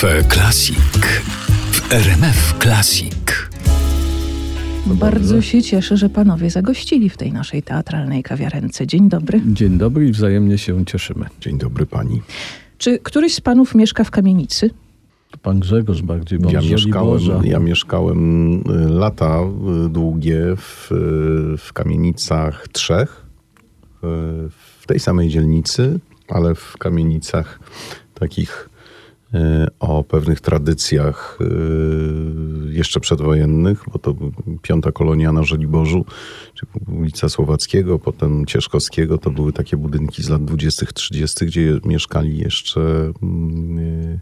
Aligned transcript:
Cafe 0.00 0.24
Classic 0.24 0.78
w 1.72 1.92
RMF 1.92 2.54
Classic. 2.62 3.48
Bardzo 4.86 5.42
się 5.42 5.62
cieszę, 5.62 5.96
że 5.96 6.08
panowie 6.08 6.50
zagościli 6.50 7.10
w 7.10 7.16
tej 7.16 7.32
naszej 7.32 7.62
teatralnej 7.62 8.22
kawiarence. 8.22 8.86
Dzień 8.86 9.08
dobry. 9.08 9.40
Dzień 9.46 9.78
dobry 9.78 10.08
i 10.08 10.12
wzajemnie 10.12 10.58
się 10.58 10.84
cieszymy. 10.84 11.26
Dzień 11.40 11.58
dobry 11.58 11.86
pani. 11.86 12.22
Czy 12.78 12.98
któryś 12.98 13.34
z 13.34 13.40
panów 13.40 13.74
mieszka 13.74 14.04
w 14.04 14.10
kamienicy? 14.10 14.70
Pan 15.42 15.60
Grzegorz 15.60 16.02
bardziej, 16.02 16.38
bo 16.38 16.50
Ja 16.50 16.60
mieszkałem, 16.60 17.22
ja 17.44 17.58
mieszkałem 17.58 18.54
y, 18.56 18.88
lata 18.88 19.40
y, 19.86 19.88
długie 19.88 20.40
w, 20.56 20.92
y, 20.92 21.58
w 21.58 21.72
kamienicach 21.72 22.68
trzech, 22.68 23.26
w 24.82 24.86
tej 24.86 25.00
samej 25.00 25.28
dzielnicy, 25.28 26.00
ale 26.28 26.54
w 26.54 26.76
kamienicach 26.78 27.60
takich 28.14 28.68
o 29.80 30.04
pewnych 30.04 30.40
tradycjach 30.40 31.38
y, 31.40 32.72
jeszcze 32.72 33.00
przedwojennych, 33.00 33.84
bo 33.92 33.98
to 33.98 34.14
piąta 34.62 34.92
kolonia 34.92 35.32
na 35.32 35.42
Żoliborzu, 35.42 36.04
czyli 36.54 36.98
ulica 36.98 37.28
Słowackiego, 37.28 37.98
potem 37.98 38.46
Cieszkowskiego, 38.46 39.18
to 39.18 39.30
były 39.30 39.52
takie 39.52 39.76
budynki 39.76 40.22
z 40.22 40.28
lat 40.28 40.44
20., 40.44 40.86
30., 40.86 41.46
gdzie 41.46 41.80
mieszkali 41.84 42.38
jeszcze 42.38 43.12
mm, 43.22 43.78
y, 43.78 44.20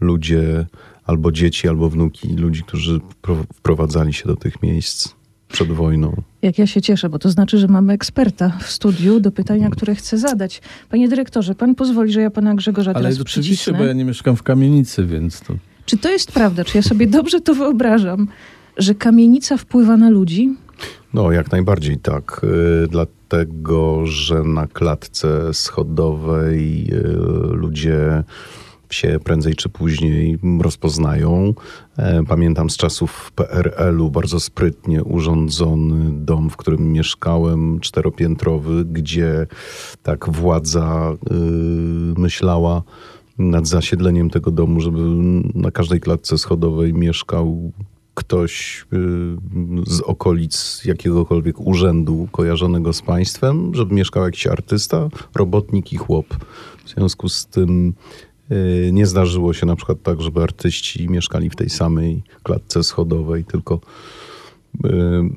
ludzie, 0.00 0.66
albo 1.04 1.32
dzieci, 1.32 1.68
albo 1.68 1.90
wnuki 1.90 2.28
ludzi, 2.28 2.62
którzy 2.62 3.00
wpro- 3.22 3.44
wprowadzali 3.54 4.12
się 4.12 4.28
do 4.28 4.36
tych 4.36 4.62
miejsc 4.62 5.19
przed 5.52 5.68
wojną. 5.68 6.22
Jak 6.42 6.58
ja 6.58 6.66
się 6.66 6.82
cieszę, 6.82 7.08
bo 7.08 7.18
to 7.18 7.30
znaczy, 7.30 7.58
że 7.58 7.68
mamy 7.68 7.92
eksperta 7.92 8.58
w 8.60 8.70
studiu 8.70 9.20
do 9.20 9.32
pytania, 9.32 9.70
które 9.70 9.94
chcę 9.94 10.18
zadać. 10.18 10.62
Panie 10.90 11.08
dyrektorze, 11.08 11.54
pan 11.54 11.74
pozwoli, 11.74 12.12
że 12.12 12.20
ja 12.20 12.30
pana 12.30 12.54
Grzegorza 12.54 12.90
Ale 12.90 13.02
teraz 13.02 13.20
oczywiście, 13.20 13.40
przycisnę? 13.40 13.78
bo 13.78 13.84
ja 13.84 13.92
nie 13.92 14.04
mieszkam 14.04 14.36
w 14.36 14.42
kamienicy, 14.42 15.06
więc 15.06 15.40
to... 15.40 15.54
Czy 15.86 15.98
to 15.98 16.10
jest 16.10 16.32
prawda? 16.32 16.64
Czy 16.64 16.78
ja 16.78 16.82
sobie 16.82 17.06
dobrze 17.06 17.40
to 17.40 17.54
wyobrażam, 17.54 18.28
że 18.76 18.94
kamienica 18.94 19.56
wpływa 19.56 19.96
na 19.96 20.10
ludzi? 20.10 20.54
No, 21.14 21.32
jak 21.32 21.52
najbardziej 21.52 21.98
tak. 21.98 22.40
Y, 22.84 22.88
Dlatego, 22.88 24.06
że 24.06 24.42
na 24.42 24.66
klatce 24.66 25.54
schodowej 25.54 26.86
y, 26.92 27.02
ludzie 27.52 28.24
się 28.90 29.18
prędzej 29.24 29.54
czy 29.54 29.68
później 29.68 30.38
rozpoznają. 30.60 31.54
E, 31.98 32.24
Pamiętam 32.24 32.70
z 32.70 32.76
czasów 32.76 33.32
PRL-u 33.34 34.10
bardzo 34.10 34.40
sprytnie 34.40 35.04
urządzony 35.04 36.24
dom, 36.24 36.50
w 36.50 36.56
którym 36.56 36.92
mieszkałem, 36.92 37.80
czteropiętrowy, 37.80 38.84
gdzie 38.84 39.46
tak 40.02 40.28
władza 40.30 41.12
y, 41.12 41.34
myślała 42.20 42.82
nad 43.38 43.66
zasiedleniem 43.66 44.30
tego 44.30 44.50
domu, 44.50 44.80
żeby 44.80 45.00
na 45.54 45.70
każdej 45.70 46.00
klatce 46.00 46.38
schodowej 46.38 46.94
mieszkał 46.94 47.72
ktoś 48.14 48.84
y, 48.92 48.96
z 49.86 50.00
okolic 50.00 50.82
jakiegokolwiek 50.84 51.60
urzędu 51.60 52.28
kojarzonego 52.32 52.92
z 52.92 53.02
państwem, 53.02 53.74
żeby 53.74 53.94
mieszkał 53.94 54.24
jakiś 54.24 54.46
artysta, 54.46 55.08
robotnik 55.34 55.92
i 55.92 55.96
chłop. 55.96 56.26
W 56.84 56.88
związku 56.88 57.28
z 57.28 57.46
tym 57.46 57.94
nie 58.92 59.06
zdarzyło 59.06 59.52
się 59.52 59.66
na 59.66 59.76
przykład 59.76 60.02
tak, 60.02 60.20
żeby 60.20 60.42
artyści 60.42 61.08
mieszkali 61.08 61.50
w 61.50 61.56
tej 61.56 61.70
samej 61.70 62.22
klatce 62.42 62.84
schodowej, 62.84 63.44
tylko 63.44 63.80
y, 64.84 64.88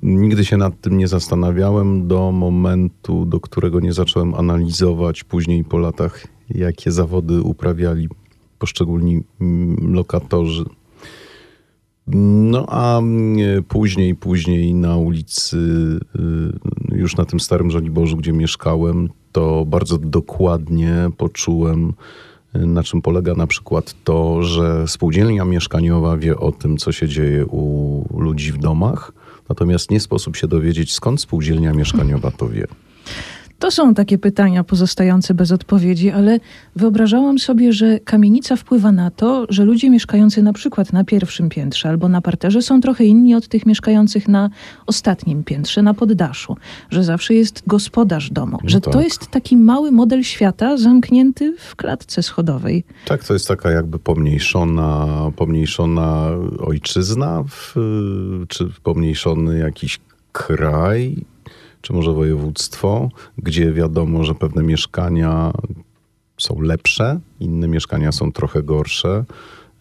nigdy 0.04 0.46
się 0.46 0.58
nad 0.58 0.82
tym 0.82 0.98
nie 0.98 1.08
zastanawiałem 1.08 2.08
do 2.08 2.32
momentu, 2.32 3.26
do 3.26 3.40
którego 3.40 3.80
nie 3.80 3.94
zacząłem 3.94 4.34
analizować 4.34 5.24
później 5.24 5.64
po 5.64 5.78
latach, 5.78 6.28
jakie 6.50 6.92
zawody 6.92 7.42
uprawiali 7.42 8.08
poszczególni 8.60 9.24
mm, 9.42 9.94
lokatorzy. 9.94 10.66
No 12.08 12.66
a 12.70 12.98
mm, 12.98 13.64
później, 13.64 14.16
później 14.16 14.74
na 14.74 14.98
ulicy, 14.98 15.58
y, 16.92 16.98
już 16.98 17.18
na 17.18 17.26
tym 17.26 17.40
starym 17.40 17.72
Żoliborzu, 17.72 18.18
gdzie 18.18 18.34
mieszkałem, 18.34 19.10
to 19.32 19.66
bardzo 19.66 19.98
dokładnie 19.98 21.10
poczułem, 21.18 21.90
y, 21.90 21.94
na 22.54 22.84
czym 22.84 23.02
polega 23.02 23.34
na 23.34 23.48
przykład 23.48 23.96
to, 24.04 24.44
że 24.44 24.88
spółdzielnia 24.88 25.46
mieszkaniowa 25.46 26.18
wie 26.18 26.38
o 26.38 26.52
tym, 26.52 26.78
co 26.78 26.92
się 26.92 27.08
dzieje 27.08 27.46
u 27.46 28.06
ludzi 28.20 28.52
w 28.52 28.58
domach, 28.58 29.12
natomiast 29.50 29.92
nie 29.92 30.00
sposób 30.00 30.36
się 30.36 30.48
dowiedzieć, 30.48 30.94
skąd 30.94 31.22
spółdzielnia 31.22 31.74
mieszkaniowa 31.74 32.32
to 32.32 32.50
wie. 32.50 32.68
To 33.64 33.72
są 33.72 33.94
takie 33.94 34.18
pytania 34.18 34.64
pozostające 34.64 35.34
bez 35.34 35.52
odpowiedzi, 35.52 36.12
ale 36.12 36.40
wyobrażałam 36.76 37.40
sobie, 37.40 37.74
że 37.74 38.00
kamienica 38.00 38.56
wpływa 38.56 38.92
na 38.92 39.12
to, 39.12 39.46
że 39.50 39.66
ludzie 39.66 39.90
mieszkający 39.90 40.44
na 40.44 40.54
przykład 40.54 40.94
na 40.94 41.04
pierwszym 41.04 41.50
piętrze 41.50 41.90
albo 41.90 42.10
na 42.10 42.22
parterze 42.22 42.62
są 42.62 42.82
trochę 42.82 43.04
inni 43.04 43.36
od 43.36 43.48
tych 43.48 43.66
mieszkających 43.66 44.28
na 44.28 44.50
ostatnim 44.86 45.44
piętrze, 45.44 45.82
na 45.82 45.94
poddaszu, 45.94 46.58
że 46.90 47.04
zawsze 47.04 47.34
jest 47.34 47.64
gospodarz 47.68 48.32
domu, 48.32 48.58
że 48.64 48.82
to 48.82 48.92
tak. 48.92 49.04
jest 49.04 49.28
taki 49.28 49.58
mały 49.58 49.92
model 49.92 50.24
świata 50.24 50.78
zamknięty 50.78 51.56
w 51.60 51.76
klatce 51.76 52.24
schodowej. 52.24 52.84
Tak, 53.06 53.24
to 53.24 53.34
jest 53.34 53.48
taka 53.48 53.72
jakby 53.72 54.00
pomniejszona, 54.00 55.08
pomniejszona 55.36 56.30
ojczyzna, 56.60 57.44
w, 57.50 57.76
czy 58.48 58.70
pomniejszony 58.84 59.60
jakiś 59.60 60.00
kraj, 60.32 61.26
czy 61.84 61.94
może 61.94 62.14
województwo, 62.14 63.10
gdzie 63.38 63.74
wiadomo, 63.74 64.24
że 64.24 64.36
pewne 64.36 64.64
mieszkania 64.64 65.52
są 66.38 66.62
lepsze, 66.62 67.20
inne 67.40 67.68
mieszkania 67.68 68.12
są 68.12 68.32
trochę 68.32 68.64
gorsze. 68.64 69.26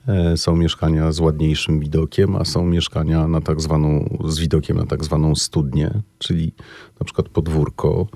E, 0.08 0.36
Są 0.36 0.56
mieszkania 0.56 1.12
z 1.12 1.20
ładniejszym 1.20 1.80
widokiem, 1.80 2.36
a 2.36 2.44
są 2.44 2.66
mieszkania 2.66 3.28
na 3.28 3.40
tak 3.40 3.60
zwaną, 3.60 4.18
z 4.28 4.38
widokiem 4.38 4.76
na 4.76 4.86
tak 4.86 5.04
zwaną 5.04 5.34
studnię, 5.34 5.90
czyli 6.18 6.52
na 7.00 7.04
przykład 7.04 7.28
podwórko, 7.28 8.06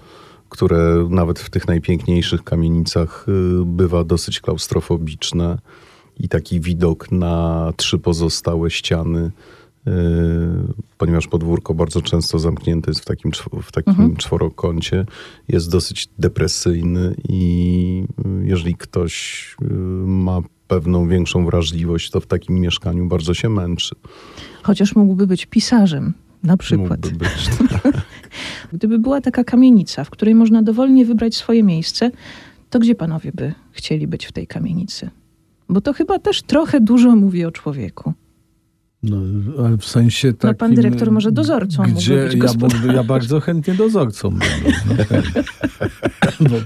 które 0.49 1.07
nawet 1.11 1.39
w 1.39 1.51
tych 1.51 1.69
najpiękniejszych 1.69 2.45
kamienicach 2.45 3.27
y, 3.29 3.65
bywa 3.65 4.05
dosyć 4.05 4.41
klaustrofobiczne 4.41 5.59
i 6.19 6.29
taki 6.29 6.61
widok 6.61 7.13
na 7.13 7.73
trzy 7.77 7.99
pozostałe 7.99 8.71
ściany, 8.71 9.31
ponieważ 10.99 11.27
podwórko 11.27 11.75
bardzo 11.75 12.03
często 12.03 12.39
zamknięte 12.39 12.91
jest 12.91 13.01
w 13.01 13.05
takim, 13.05 13.33
w 13.63 13.73
takim 13.73 14.17
czworokącie, 14.17 15.07
jest 15.49 15.71
dosyć 15.71 16.09
depresyjny 16.19 17.15
i 17.29 18.05
y, 18.27 18.47
jeżeli 18.47 18.75
ktoś 18.75 19.47
y, 19.63 19.67
ma 20.07 20.41
pewną 20.69 21.09
większą 21.09 21.47
wrażliwość, 21.47 22.11
to 22.11 22.21
w 22.21 22.27
takim 22.27 22.61
mieszkaniu 22.61 23.07
bardzo 23.07 23.35
się 23.35 23.49
męczy. 23.49 23.95
Chociaż 24.63 24.97
mógłby 24.97 25.27
być 25.27 25.47
pisarzem, 25.47 26.15
na 26.43 26.57
przykład. 26.57 27.05
Mógłby 27.05 27.19
być. 27.19 27.51
Gdyby 28.73 28.99
była 28.99 29.21
taka 29.21 29.45
kamienica, 29.45 30.05
w 30.05 30.11
której 30.11 30.35
można 30.35 30.63
dowolnie 30.63 31.05
wybrać 31.05 31.35
swoje 31.35 31.63
miejsce, 31.63 32.11
to 32.71 32.79
gdzie 32.79 32.95
panowie 32.95 33.33
by 33.35 33.55
chcieli 33.73 34.07
być 34.07 34.27
w 34.27 34.33
tej 34.33 34.47
kamienicy? 34.47 35.11
Bo 35.69 35.81
to 35.81 35.93
chyba 35.93 36.19
też 36.19 36.43
trochę 36.43 36.81
dużo 36.81 37.17
mówi 37.17 37.45
o 37.45 37.51
człowieku. 37.51 38.13
No, 39.11 39.17
ale 39.65 39.77
w 39.77 39.85
sensie 39.85 40.33
takim... 40.33 40.49
No, 40.49 40.55
pan 40.55 40.75
dyrektor 40.75 41.13
może 41.13 41.33
dozorcą 41.33 41.83
Gdzie 41.83 42.29
być 42.29 42.43
ja, 42.43 42.53
mógłby, 42.59 42.93
ja 42.95 43.05
bardzo 43.05 43.41
chętnie 43.41 43.75
dozorcą 43.75 44.31
będę. 44.31 44.81
No. 46.41 46.49
Bo 46.51 46.57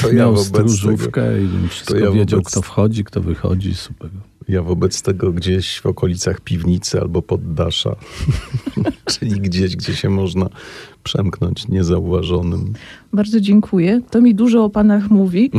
To 0.00 0.08
ja 0.08 0.14
miał 0.14 0.34
wobec 0.34 0.50
tego, 0.50 0.68
stróżówkę 0.68 1.42
i 1.42 1.46
bym 1.46 1.68
wszystko 1.68 1.98
ja 1.98 2.10
wiedział, 2.10 2.42
kto 2.42 2.62
wchodzi, 2.62 3.04
kto 3.04 3.20
wychodzi. 3.20 3.74
Super. 3.74 4.10
Ja 4.48 4.62
wobec 4.62 5.02
tego 5.02 5.32
gdzieś 5.32 5.80
w 5.80 5.86
okolicach 5.86 6.40
piwnicy 6.40 7.00
albo 7.00 7.22
poddasza, 7.22 7.96
czyli 9.12 9.40
gdzieś, 9.40 9.76
gdzie 9.76 9.96
się 9.96 10.10
można 10.10 10.48
przemknąć 11.02 11.68
niezauważonym. 11.68 12.72
Bardzo 13.12 13.40
dziękuję. 13.40 14.00
To 14.10 14.20
mi 14.20 14.34
dużo 14.34 14.64
o 14.64 14.70
panach 14.70 15.10
mówi. 15.10 15.50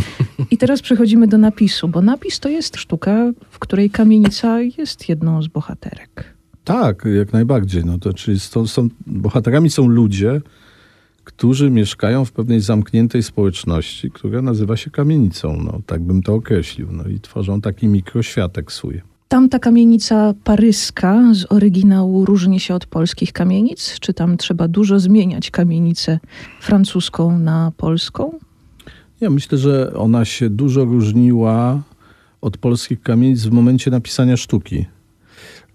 I 0.52 0.58
teraz 0.58 0.82
przechodzimy 0.82 1.28
do 1.28 1.38
napisu, 1.38 1.88
bo 1.88 2.02
napis 2.02 2.40
to 2.40 2.50
jest 2.50 2.78
sztuka, 2.78 3.32
w 3.50 3.60
której 3.60 3.90
kamienica 3.90 4.62
jest 4.62 5.10
jedną 5.10 5.42
z 5.42 5.48
bohaterek. 5.48 6.36
Tak, 6.64 7.06
jak 7.18 7.34
najbardziej. 7.34 7.86
No 7.86 7.98
to 7.98 8.14
czyli 8.14 8.40
są, 8.40 8.68
są, 8.68 8.90
bohaterami 9.08 9.70
są 9.70 9.88
ludzie, 9.88 10.42
którzy 11.26 11.70
mieszkają 11.70 12.26
w 12.26 12.32
pewnej 12.32 12.60
zamkniętej 12.60 13.24
społeczności, 13.24 14.12
która 14.12 14.42
nazywa 14.42 14.78
się 14.78 14.92
kamienicą. 14.92 15.64
No, 15.64 15.80
tak 15.86 16.02
bym 16.02 16.24
to 16.24 16.34
określił. 16.34 16.88
No 16.92 17.04
i 17.08 17.20
tworzą 17.20 17.62
taki 17.62 17.88
mikroświatek 17.88 18.72
swój. 18.72 19.02
Tam 19.28 19.50
ta 19.50 19.60
kamienica 19.60 20.34
paryska 20.44 21.34
z 21.34 21.52
oryginału 21.52 22.26
różni 22.26 22.60
się 22.60 22.76
od 22.76 22.86
polskich 22.86 23.34
kamienic? 23.34 24.00
Czy 24.00 24.14
tam 24.14 24.38
trzeba 24.38 24.68
dużo 24.68 25.00
zmieniać 25.00 25.52
kamienicę 25.52 26.20
francuską 26.62 27.40
na 27.40 27.72
polską? 27.78 28.40
Ja 29.22 29.30
myślę, 29.30 29.58
że 29.58 29.94
ona 29.94 30.26
się 30.26 30.50
dużo 30.50 30.86
różniła 30.86 31.82
od 32.42 32.58
polskich 32.58 33.02
kamienic 33.02 33.44
w 33.44 33.52
momencie 33.52 33.92
napisania 33.92 34.38
sztuki. 34.38 34.86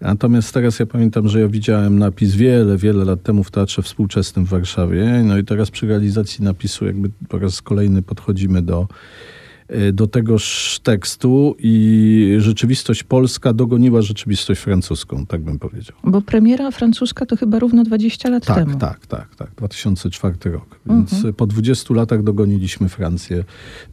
Natomiast 0.01 0.53
teraz 0.53 0.79
ja 0.79 0.85
pamiętam, 0.85 1.27
że 1.27 1.41
ja 1.41 1.47
widziałem 1.47 1.99
napis 1.99 2.35
wiele, 2.35 2.77
wiele 2.77 3.05
lat 3.05 3.23
temu 3.23 3.43
w 3.43 3.51
Teatrze 3.51 3.81
Współczesnym 3.81 4.45
w 4.45 4.49
Warszawie. 4.49 5.21
No 5.25 5.37
i 5.37 5.43
teraz 5.43 5.71
przy 5.71 5.87
realizacji 5.87 6.43
napisu 6.43 6.85
jakby 6.85 7.09
po 7.29 7.39
raz 7.39 7.61
kolejny 7.61 8.01
podchodzimy 8.01 8.61
do 8.61 8.87
do 9.93 10.07
tegoż 10.07 10.79
tekstu 10.83 11.55
i 11.59 12.35
rzeczywistość 12.39 13.03
polska 13.03 13.53
dogoniła 13.53 14.01
rzeczywistość 14.01 14.61
francuską, 14.61 15.25
tak 15.25 15.41
bym 15.41 15.59
powiedział. 15.59 15.97
Bo 16.03 16.21
premiera 16.21 16.71
francuska 16.71 17.25
to 17.25 17.37
chyba 17.37 17.59
równo 17.59 17.83
20 17.83 18.29
lat 18.29 18.45
Tak, 18.45 18.57
temu. 18.57 18.77
tak, 18.79 19.05
tak, 19.07 19.35
tak. 19.35 19.51
2004 19.57 20.35
rok. 20.51 20.79
Więc 20.85 21.13
Mhm. 21.13 21.33
po 21.33 21.47
20 21.47 21.93
latach 21.93 22.23
dogoniliśmy 22.23 22.89
Francję 22.89 23.43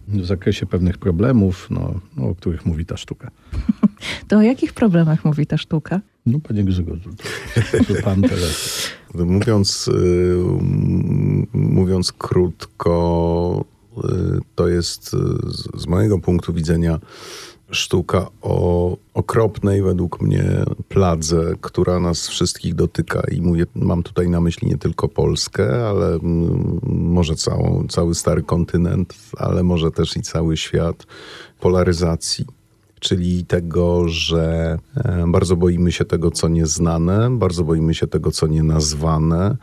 w 0.08 0.24
zakresie 0.24 0.66
pewnych 0.66 0.98
problemów, 0.98 1.66
no, 1.70 2.00
no, 2.16 2.28
o 2.28 2.34
których 2.34 2.66
mówi 2.66 2.86
ta 2.86 2.96
sztuka. 2.96 3.30
To 4.28 4.36
o 4.38 4.42
jakich 4.42 4.72
problemach 4.72 5.24
mówi 5.24 5.46
ta 5.46 5.56
sztuka? 5.58 6.00
No, 6.26 6.38
panie 6.40 6.64
Grzegorzu, 6.64 7.10
to, 7.54 7.94
to 7.94 8.02
pan 8.02 8.22
teraz. 8.22 8.88
Mówiąc, 9.14 9.88
y, 9.88 9.92
m- 10.60 11.46
mówiąc 11.52 12.12
krótko, 12.12 13.64
y, 13.74 13.77
to 14.54 14.68
jest 14.68 15.14
y, 15.14 15.18
z, 15.78 15.86
mojego 15.86 16.18
punktu 16.18 16.52
widzenia 16.52 16.98
sztuka 17.70 18.26
o 18.42 18.96
okropnej 19.14 19.82
według 19.82 20.20
mnie 20.20 20.64
pladze, 20.88 21.54
która 21.60 22.00
nas 22.00 22.28
wszystkich 22.28 22.74
dotyka. 22.74 23.22
I 23.32 23.40
mówię, 23.40 23.66
mam 23.74 24.02
tutaj 24.02 24.28
na 24.28 24.40
myśli 24.40 24.68
nie 24.68 24.78
tylko 24.78 25.08
Polskę, 25.08 25.88
ale 25.88 26.06
mm, 26.14 26.80
może 26.82 27.34
całą, 27.34 27.86
cały 27.88 28.14
stary 28.14 28.42
kontynent, 28.42 29.14
ale 29.36 29.62
może 29.62 29.90
też 29.90 30.16
i 30.16 30.22
cały 30.22 30.56
świat 30.56 31.06
polaryzacji. 31.60 32.46
Czyli 33.00 33.44
tego, 33.44 34.08
że 34.08 34.78
e, 34.96 35.24
bardzo 35.28 35.56
boimy 35.56 35.92
się 35.92 36.04
tego, 36.04 36.30
co 36.30 36.48
nieznane, 36.48 37.30
bardzo 37.30 37.64
boimy 37.64 37.94
się 37.94 38.06
tego, 38.06 38.30
co 38.30 38.46
nienazwane, 38.46 39.56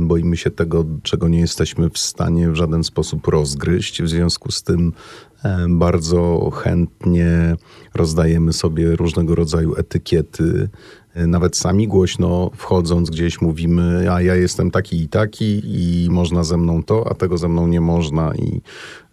boimy 0.00 0.36
się 0.36 0.50
tego, 0.50 0.84
czego 1.02 1.28
nie 1.28 1.40
jesteśmy 1.40 1.90
w 1.90 1.98
stanie 1.98 2.50
w 2.50 2.54
żaden 2.54 2.84
sposób 2.84 3.26
rozgryźć. 3.26 4.02
W 4.02 4.08
związku 4.08 4.52
z 4.52 4.62
tym 4.62 4.92
e, 4.92 5.31
bardzo 5.68 6.50
chętnie 6.50 7.56
rozdajemy 7.94 8.52
sobie 8.52 8.96
różnego 8.96 9.34
rodzaju 9.34 9.74
etykiety. 9.76 10.68
E, 11.14 11.26
Nawet 11.26 11.56
sami 11.56 11.88
głośno 11.88 12.50
wchodząc 12.56 13.10
gdzieś 13.10 13.40
mówimy, 13.40 14.12
a 14.12 14.22
ja 14.22 14.34
jestem 14.34 14.70
taki 14.70 15.02
i 15.02 15.08
taki 15.08 15.62
i 15.64 16.08
można 16.10 16.44
ze 16.44 16.56
mną 16.56 16.82
to, 16.82 17.10
a 17.10 17.14
tego 17.14 17.38
ze 17.38 17.48
mną 17.48 17.66
nie 17.66 17.80
można. 17.80 18.34
I 18.34 18.60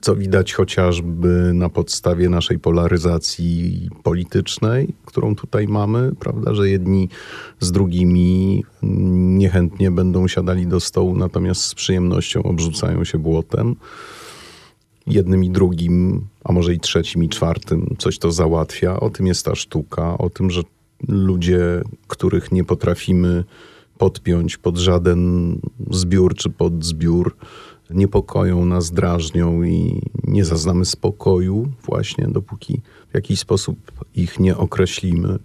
co 0.02 0.16
widać 0.16 0.54
chociażby 0.54 1.52
na 1.54 1.70
podstawie 1.70 2.30
naszej 2.30 2.60
polaryzacji 2.60 3.90
politycznej, 4.04 4.94
którą 5.06 5.36
tutaj 5.36 5.68
mamy, 5.68 6.12
prawda, 6.20 6.54
że 6.54 6.70
jedni 6.70 7.10
z 7.60 7.72
drugimi 7.72 8.64
niechętnie 9.38 9.92
będą 9.92 10.28
siadali 10.28 10.68
do 10.68 10.80
stołu, 10.80 11.16
natomiast 11.18 11.62
z 11.62 11.76
przyjemnością 11.76 12.44
obrzucają 12.44 13.04
się 13.04 13.18
błotem. 13.18 13.76
Jednym 15.10 15.44
i 15.44 15.50
drugim, 15.50 16.28
a 16.44 16.54
może 16.54 16.74
i 16.74 16.80
trzecim 16.80 17.24
i 17.24 17.30
czwartym 17.30 17.96
coś 17.98 18.20
to 18.20 18.32
załatwia. 18.32 19.00
O 19.00 19.10
tym 19.10 19.28
jest 19.28 19.46
ta 19.46 19.56
sztuka, 19.56 20.18
o 20.18 20.30
tym, 20.30 20.52
że 20.52 20.62
ludzie, 21.08 21.82
których 22.08 22.52
nie 22.52 22.64
potrafimy 22.64 23.44
podpiąć 23.98 24.58
pod 24.58 24.78
żaden 24.78 25.56
zbiór 25.92 26.36
czy 26.36 26.50
podzbiór, 26.50 27.36
niepokoją 27.90 28.66
nas, 28.66 28.92
drażnią 28.92 29.64
i 29.64 30.02
nie 30.24 30.46
zaznamy 30.46 30.86
spokoju 30.86 31.68
właśnie, 31.84 32.28
dopóki 32.28 32.82
w 33.12 33.16
jakiś 33.16 33.40
sposób 33.40 33.78
ich 34.16 34.40
nie 34.40 34.58
określimy. 34.58 35.40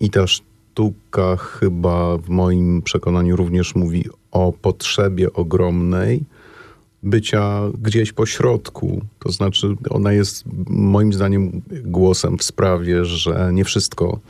I 0.00 0.10
ta 0.10 0.26
sztuka 0.26 1.36
chyba 1.36 2.18
w 2.18 2.28
moim 2.28 2.82
przekonaniu 2.82 3.36
również 3.36 3.74
mówi 3.74 4.04
o 4.30 4.52
potrzebie 4.52 5.32
ogromnej 5.32 6.24
bycia 7.04 7.60
gdzieś 7.82 8.12
po 8.12 8.26
środku. 8.26 9.04
To 9.18 9.32
znaczy, 9.32 9.74
ona 9.90 10.12
jest 10.12 10.44
moim 10.68 11.12
zdaniem 11.12 11.62
głosem 11.84 12.38
w 12.38 12.42
sprawie, 12.42 13.04
że 13.04 13.50
nie 13.52 13.64
wszystko 13.64 14.20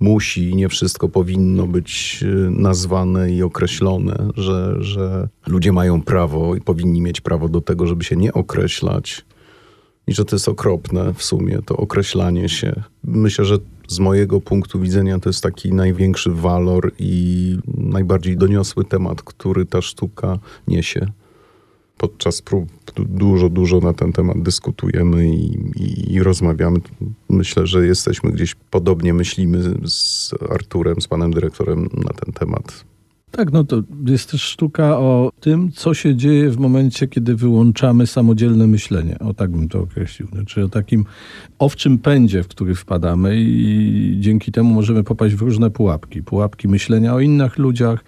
musi, 0.00 0.54
nie 0.56 0.68
wszystko 0.68 1.08
powinno 1.08 1.66
być 1.66 2.20
y, 2.22 2.50
nazwane 2.50 3.30
i 3.30 3.42
określone, 3.42 4.28
że, 4.36 4.76
że 4.80 5.28
ludzie 5.46 5.72
mają 5.72 6.02
prawo 6.02 6.54
i 6.54 6.60
powinni 6.60 7.00
mieć 7.00 7.20
prawo 7.20 7.48
do 7.48 7.60
tego, 7.60 7.86
żeby 7.86 8.04
się 8.04 8.16
nie 8.16 8.32
określać. 8.32 9.24
I 10.06 10.14
że 10.14 10.24
to 10.24 10.36
jest 10.36 10.48
okropne 10.48 11.14
w 11.14 11.22
sumie, 11.22 11.58
to 11.66 11.76
określanie 11.76 12.48
się. 12.48 12.82
Myślę, 13.04 13.44
że 13.44 13.58
z 13.88 13.98
mojego 13.98 14.40
punktu 14.40 14.80
widzenia 14.80 15.18
to 15.18 15.28
jest 15.28 15.42
taki 15.42 15.72
największy 15.72 16.30
walor 16.30 16.92
i 16.98 17.58
najbardziej 17.76 18.36
doniosły 18.36 18.84
temat, 18.84 19.22
który 19.22 19.66
ta 19.66 19.82
sztuka 19.82 20.38
niesie. 20.68 21.06
Podczas 21.98 22.42
prób 22.42 22.68
du- 22.96 23.04
dużo, 23.04 23.48
dużo 23.48 23.80
na 23.80 23.92
ten 23.92 24.12
temat 24.12 24.42
dyskutujemy 24.42 25.28
i, 25.28 25.58
i, 25.76 26.12
i 26.12 26.22
rozmawiamy. 26.22 26.78
Myślę, 27.28 27.66
że 27.66 27.86
jesteśmy 27.86 28.32
gdzieś 28.32 28.54
podobnie 28.54 29.14
myślimy 29.14 29.58
z 29.84 30.30
Arturem, 30.50 31.00
z 31.00 31.08
panem 31.08 31.32
dyrektorem 31.32 31.82
na 31.82 32.12
ten 32.12 32.32
temat. 32.32 32.84
Tak, 33.30 33.52
no 33.52 33.64
to 33.64 33.82
jest 34.06 34.30
też 34.30 34.42
sztuka 34.42 34.98
o 34.98 35.30
tym, 35.40 35.72
co 35.72 35.94
się 35.94 36.16
dzieje 36.16 36.50
w 36.50 36.58
momencie, 36.58 37.08
kiedy 37.08 37.36
wyłączamy 37.36 38.06
samodzielne 38.06 38.66
myślenie. 38.66 39.18
O 39.18 39.34
tak 39.34 39.50
bym 39.50 39.68
to 39.68 39.80
określił. 39.80 40.28
Znaczy 40.28 40.64
o 40.64 40.68
takim 40.68 41.04
owczym 41.58 41.98
pędzie, 41.98 42.42
w 42.42 42.48
który 42.48 42.74
wpadamy 42.74 43.36
i 43.38 44.16
dzięki 44.20 44.52
temu 44.52 44.74
możemy 44.74 45.04
popaść 45.04 45.34
w 45.34 45.42
różne 45.42 45.70
pułapki. 45.70 46.22
Pułapki 46.22 46.68
myślenia 46.68 47.14
o 47.14 47.20
innych 47.20 47.58
ludziach, 47.58 48.04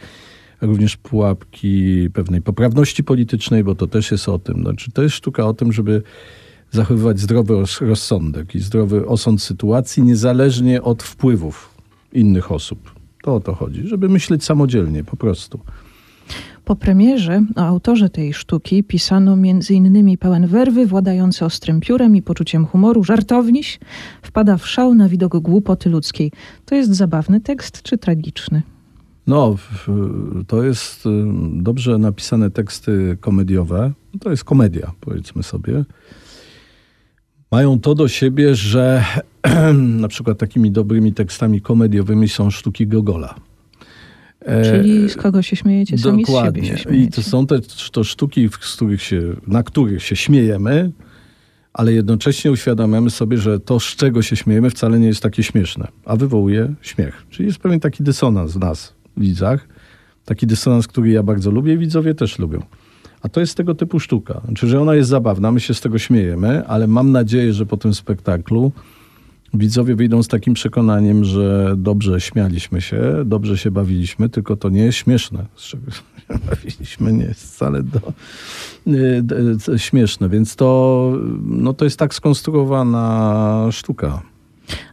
również 0.61 0.97
pułapki 0.97 2.09
pewnej 2.13 2.43
poprawności 2.43 3.05
politycznej, 3.05 3.65
bo 3.65 3.75
to 3.75 3.87
też 3.87 4.11
jest 4.11 4.29
o 4.29 4.39
tym. 4.39 4.63
Znaczy 4.63 4.91
to 4.93 5.03
jest 5.03 5.15
sztuka 5.15 5.47
o 5.47 5.55
tym, 5.55 5.73
żeby 5.73 6.03
zachowywać 6.71 7.21
zdrowy 7.21 7.55
roz- 7.55 7.81
rozsądek 7.81 8.55
i 8.55 8.61
zdrowy 8.61 9.07
osąd 9.07 9.43
sytuacji, 9.43 10.03
niezależnie 10.03 10.83
od 10.83 11.03
wpływów 11.03 11.75
innych 12.13 12.53
osób. 12.53 12.95
To 13.23 13.35
o 13.35 13.41
to 13.41 13.55
chodzi, 13.55 13.89
żeby 13.89 14.09
myśleć 14.09 14.45
samodzielnie, 14.45 15.05
po 15.05 15.17
prostu. 15.17 15.61
Po 16.65 16.77
premierze 16.77 17.45
o 17.57 17.61
autorze 17.61 18.09
tej 18.09 18.35
sztuki 18.35 18.85
pisano 18.85 19.33
m.in. 19.33 20.19
pełen 20.19 20.47
werwy, 20.47 20.87
władający 20.87 21.45
ostrym 21.45 21.81
piórem 21.81 22.17
i 22.17 22.23
poczuciem 22.23 22.67
humoru, 22.67 23.05
żartowniś, 23.05 23.79
wpada 24.23 24.57
w 24.57 24.67
szał 24.69 24.95
na 24.95 25.09
widok 25.09 25.39
głupoty 25.39 25.91
ludzkiej. 25.91 26.33
To 26.65 26.75
jest 26.75 26.95
zabawny 26.95 27.41
tekst 27.41 27.83
czy 27.83 27.99
tragiczny? 27.99 28.63
No, 29.29 29.57
to 30.47 30.63
jest 30.63 31.07
y, 31.07 31.11
dobrze 31.53 31.99
napisane 31.99 32.51
teksty 32.51 33.17
komediowe. 33.21 33.93
To 34.21 34.31
jest 34.31 34.45
komedia, 34.45 34.93
powiedzmy 35.01 35.43
sobie. 35.43 35.85
Mają 37.53 37.81
to 37.81 37.95
do 37.95 38.09
siebie, 38.09 38.55
że 38.55 39.05
na 40.05 40.09
przykład 40.09 40.39
takimi 40.39 40.71
dobrymi 40.71 41.13
tekstami 41.13 41.61
komediowymi 41.61 42.29
są 42.29 42.51
sztuki 42.51 42.87
Gogola. 42.87 43.35
E, 44.41 44.65
Czyli 44.65 45.11
z 45.11 45.17
kogo 45.17 45.43
się 45.43 45.57
śmiejecie? 45.57 45.99
Sami 45.99 46.25
z 46.25 46.29
siebie 46.29 46.65
się 46.65 46.75
I 46.75 46.79
śmiejecie. 46.79 47.11
to 47.11 47.23
są 47.23 47.47
te 47.47 47.61
to 47.93 48.05
sztuki, 48.05 48.49
których 48.49 49.03
się, 49.03 49.23
na 49.47 49.63
których 49.63 50.03
się 50.03 50.17
śmiejemy, 50.17 50.93
ale 51.73 51.93
jednocześnie 51.93 52.51
uświadamiamy 52.53 53.11
sobie, 53.11 53.39
że 53.39 53.61
to, 53.61 53.81
z 53.81 53.85
czego 53.97 54.23
się 54.23 54.37
śmiejemy, 54.37 54.71
wcale 54.71 54.99
nie 54.99 55.07
jest 55.07 55.23
takie 55.23 55.43
śmieszne, 55.43 55.89
a 56.05 56.17
wywołuje 56.17 56.75
śmiech. 56.83 57.27
Czyli 57.31 57.47
jest 57.47 57.59
pewien 57.59 57.81
taki 57.81 58.03
dysonans 58.03 58.53
w 58.53 58.59
nas, 58.59 58.98
widzach. 59.19 59.69
Taki 60.25 60.47
dysonans, 60.47 60.87
który 60.87 61.11
ja 61.11 61.23
bardzo 61.23 61.51
lubię 61.51 61.79
widzowie 61.79 62.15
też 62.15 62.39
lubią. 62.39 62.63
A 63.23 63.29
to 63.29 63.41
jest 63.41 63.57
tego 63.57 63.75
typu 63.75 64.01
sztuka. 64.01 64.41
Znaczy, 64.45 64.69
że 64.69 64.81
ona 64.81 64.95
jest 64.95 65.09
zabawna, 65.09 65.53
my 65.53 65.61
się 65.61 65.75
z 65.75 65.81
tego 65.81 65.99
śmiejemy, 65.99 66.67
ale 66.67 66.87
mam 66.87 67.13
nadzieję, 67.13 67.53
że 67.53 67.67
po 67.67 67.77
tym 67.77 67.95
spektaklu 67.95 68.73
widzowie 69.55 69.95
wyjdą 69.95 70.23
z 70.23 70.29
takim 70.29 70.55
przekonaniem, 70.55 71.25
że 71.25 71.75
dobrze 71.77 72.21
śmialiśmy 72.21 72.81
się, 72.81 73.23
dobrze 73.25 73.59
się 73.59 73.71
bawiliśmy, 73.71 74.29
tylko 74.29 74.57
to 74.57 74.69
nie 74.69 74.85
jest 74.85 74.99
śmieszne, 74.99 75.47
z 75.57 75.63
czego 75.63 75.91
się 75.91 76.03
bawiliśmy, 76.51 77.13
nie 77.13 77.25
jest 77.25 77.55
wcale 77.55 77.83
do, 77.83 78.13
y, 78.87 79.23
d- 79.23 79.79
śmieszne. 79.79 80.29
Więc 80.29 80.57
to, 80.57 81.13
no 81.45 81.73
to 81.73 81.85
jest 81.85 81.99
tak 81.99 82.15
skonstruowana 82.15 83.69
sztuka. 83.73 84.23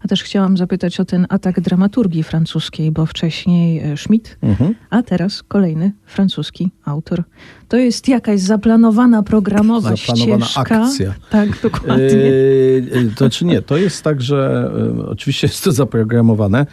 A 0.03 0.07
też 0.07 0.23
chciałam 0.23 0.57
zapytać 0.57 0.99
o 0.99 1.05
ten 1.05 1.25
atak 1.29 1.61
dramaturgii 1.61 2.23
francuskiej, 2.23 2.91
bo 2.91 3.05
wcześniej 3.05 3.79
e, 3.79 3.97
Schmidt, 3.97 4.37
Mhm. 4.41 4.75
a 4.89 5.03
teraz 5.03 5.43
kolejny 5.43 5.91
francuski 6.05 6.71
autor. 6.85 7.23
To 7.67 7.77
jest 7.77 8.07
jakaś 8.07 8.39
zaplanowana 8.39 9.23
programowa 9.23 9.95
Zaplanowana 9.95 10.45
ścieżka. 10.45 10.81
akcja. 10.81 11.13
Tak, 11.29 11.61
dokładnie. 11.61 12.03
Yy, 12.05 13.11
to 13.15 13.29
czy 13.29 13.45
nie? 13.45 13.61
To 13.61 13.77
jest 13.77 14.03
tak, 14.03 14.21
że 14.21 14.71
y, 14.99 15.05
oczywiście 15.05 15.47
jest 15.47 15.63
to 15.63 15.71
zaprogramowane, 15.71 16.65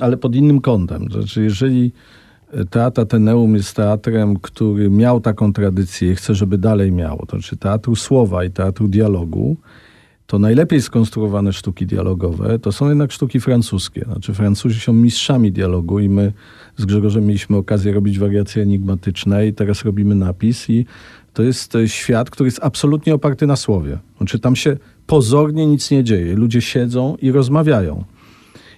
ale 0.00 0.16
pod 0.16 0.34
innym 0.34 0.60
kątem. 0.60 1.06
Znaczy, 1.12 1.42
jeżeli 1.42 1.92
Teatr 2.70 3.00
Ateneum 3.00 3.54
jest 3.54 3.76
teatrem, 3.76 4.36
który 4.38 4.90
miał 4.90 5.20
taką 5.20 5.52
tradycję 5.52 6.12
i 6.12 6.14
chce, 6.14 6.34
żeby 6.34 6.58
dalej 6.58 6.92
miało, 6.92 7.26
to 7.26 7.36
znaczy 7.36 7.56
teatru 7.56 7.96
słowa 7.96 8.44
i 8.44 8.50
teatru 8.50 8.88
dialogu, 8.88 9.56
to 10.28 10.38
najlepiej 10.38 10.82
skonstruowane 10.82 11.52
sztuki 11.52 11.86
dialogowe 11.86 12.58
to 12.58 12.72
są 12.72 12.88
jednak 12.88 13.12
sztuki 13.12 13.40
francuskie. 13.40 14.04
Znaczy 14.04 14.34
Francuzi 14.34 14.80
są 14.80 14.92
mistrzami 14.92 15.52
dialogu 15.52 15.98
i 15.98 16.08
my 16.08 16.32
z 16.76 16.84
Grzegorzem 16.84 17.26
mieliśmy 17.26 17.56
okazję 17.56 17.92
robić 17.92 18.18
wariacje 18.18 18.62
enigmatyczne 18.62 19.46
i 19.46 19.54
teraz 19.54 19.84
robimy 19.84 20.14
napis 20.14 20.70
i 20.70 20.86
to 21.32 21.42
jest 21.42 21.74
e, 21.74 21.88
świat, 21.88 22.30
który 22.30 22.46
jest 22.46 22.60
absolutnie 22.62 23.14
oparty 23.14 23.46
na 23.46 23.56
słowie. 23.56 23.98
Znaczy 24.16 24.38
tam 24.38 24.56
się 24.56 24.76
pozornie 25.06 25.66
nic 25.66 25.90
nie 25.90 26.04
dzieje. 26.04 26.36
Ludzie 26.36 26.60
siedzą 26.60 27.16
i 27.22 27.32
rozmawiają. 27.32 28.04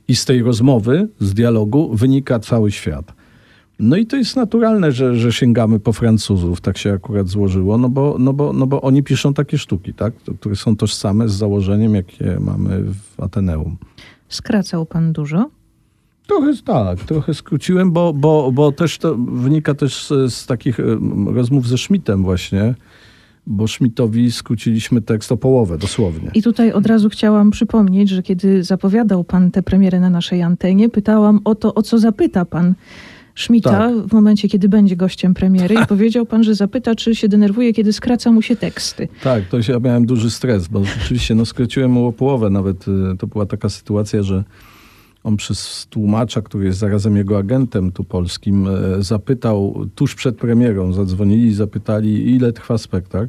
I 0.09 0.17
z 0.17 0.25
tej 0.25 0.43
rozmowy, 0.43 1.09
z 1.21 1.35
dialogu 1.35 1.97
wynika 1.97 2.39
cały 2.39 2.73
świat. 2.73 3.20
No 3.81 3.97
i 3.97 4.07
to 4.07 4.17
jest 4.17 4.37
naturalne, 4.37 4.93
że, 4.93 5.17
że 5.17 5.33
sięgamy 5.33 5.81
po 5.81 5.93
Francuzów, 5.93 6.61
tak 6.61 6.79
się 6.79 6.93
akurat 6.93 7.29
złożyło, 7.29 7.79
no 7.79 7.89
bo, 7.89 8.17
no, 8.19 8.33
bo, 8.33 8.53
no 8.53 8.67
bo 8.67 8.83
oni 8.83 9.03
piszą 9.03 9.35
takie 9.35 9.59
sztuki, 9.59 9.95
tak? 9.95 10.15
które 10.41 10.57
są 10.57 10.77
tożsame 10.77 11.29
z 11.29 11.33
założeniem, 11.33 11.95
jakie 11.95 12.37
mamy 12.41 12.83
w 12.83 13.21
Ateneum. 13.21 13.77
Skracał 14.29 14.87
pan 14.87 15.13
dużo? 15.13 15.51
Trochę 16.27 16.53
tak, 16.65 16.99
trochę 16.99 17.35
skróciłem, 17.35 17.93
bo, 17.93 18.13
bo, 18.13 18.53
bo 18.53 18.73
też 18.73 18.99
to 18.99 19.15
wynika 19.17 19.75
też 19.75 20.07
z, 20.07 20.35
z 20.35 20.47
takich 20.47 20.79
rozmów 21.27 21.69
ze 21.69 21.79
Schmidtem 21.79 22.23
właśnie, 22.23 22.75
bo 23.47 23.69
Schmidtowi 23.69 24.33
skróciliśmy 24.33 25.03
tekst 25.03 25.33
o 25.33 25.37
połowę, 25.37 25.79
dosłownie. 25.79 26.31
I 26.35 26.43
tutaj 26.43 26.73
od 26.73 26.87
razu 26.87 27.09
chciałam 27.09 27.51
przypomnieć, 27.51 28.09
że 28.09 28.23
kiedy 28.23 28.65
zapowiadał 28.65 29.25
pan 29.25 29.51
tę 29.51 29.63
premierę 29.63 30.01
na 30.01 30.11
naszej 30.11 30.43
antenie, 30.43 30.89
pytałam 30.89 31.41
o 31.45 31.55
to, 31.55 31.75
o 31.75 31.83
co 31.83 31.99
zapyta 31.99 32.45
pan 32.45 32.75
Schmidta 33.35 33.71
tak. 33.71 33.95
w 33.95 34.13
momencie, 34.13 34.49
kiedy 34.49 34.69
będzie 34.69 34.97
gościem 34.97 35.35
premiery 35.35 35.75
i 35.75 35.87
powiedział 35.95 36.27
pan, 36.27 36.45
że 36.45 36.55
zapyta, 36.55 36.95
czy 36.95 37.15
się 37.15 37.29
denerwuje, 37.29 37.73
kiedy 37.73 37.93
skraca 37.93 38.33
mu 38.33 38.43
się 38.43 38.57
teksty. 38.57 39.09
Tak, 39.23 39.45
to 39.45 39.63
się, 39.63 39.73
ja 39.73 39.81
miałem 39.81 40.07
duży 40.07 40.31
stres, 40.31 40.69
bo 40.69 40.85
rzeczywiście 40.85 41.35
no, 41.35 41.47
skróciłem 41.47 41.91
mu 41.91 42.07
o 42.07 42.13
połowę. 42.13 42.51
Nawet 42.51 42.89
y, 42.89 43.17
to 43.19 43.27
była 43.27 43.47
taka 43.47 43.69
sytuacja, 43.69 44.23
że 44.23 44.45
on 45.25 45.37
przez 45.37 45.87
tłumacza, 45.91 46.43
który 46.43 46.65
jest 46.65 46.79
zarazem 46.79 47.17
jego 47.17 47.39
agentem 47.39 47.93
tu 47.93 48.05
polskim, 48.05 48.69
e, 48.69 49.03
zapytał 49.03 49.87
tuż 49.95 50.15
przed 50.15 50.37
premierą, 50.37 50.93
zadzwonili 50.93 51.47
i 51.47 51.55
zapytali, 51.55 52.35
ile 52.35 52.53
trwa 52.53 52.79
spektakl. 52.79 53.29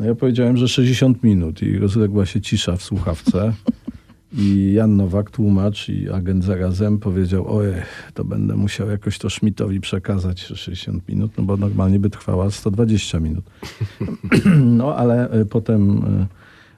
No 0.00 0.06
ja 0.06 0.14
powiedziałem, 0.14 0.56
że 0.56 0.68
60 0.68 1.22
minut 1.22 1.62
i 1.62 1.78
rozległa 1.78 2.26
się 2.26 2.40
cisza 2.40 2.76
w 2.76 2.82
słuchawce. 2.82 3.52
I 4.38 4.72
Jan 4.72 4.96
Nowak, 4.96 5.30
tłumacz 5.30 5.88
i 5.88 6.10
agent 6.10 6.44
zarazem 6.44 6.98
powiedział, 6.98 7.56
ojej, 7.56 7.74
to 8.14 8.24
będę 8.24 8.56
musiał 8.56 8.90
jakoś 8.90 9.18
to 9.18 9.30
Schmidtowi 9.30 9.80
przekazać 9.80 10.40
60 10.40 11.08
minut, 11.08 11.32
no 11.38 11.44
bo 11.44 11.56
normalnie 11.56 11.98
by 11.98 12.10
trwała 12.10 12.50
120 12.50 13.20
minut. 13.20 13.44
No 14.78 14.96
ale 14.96 15.30
e, 15.30 15.44
potem 15.44 16.04
e, 16.04 16.26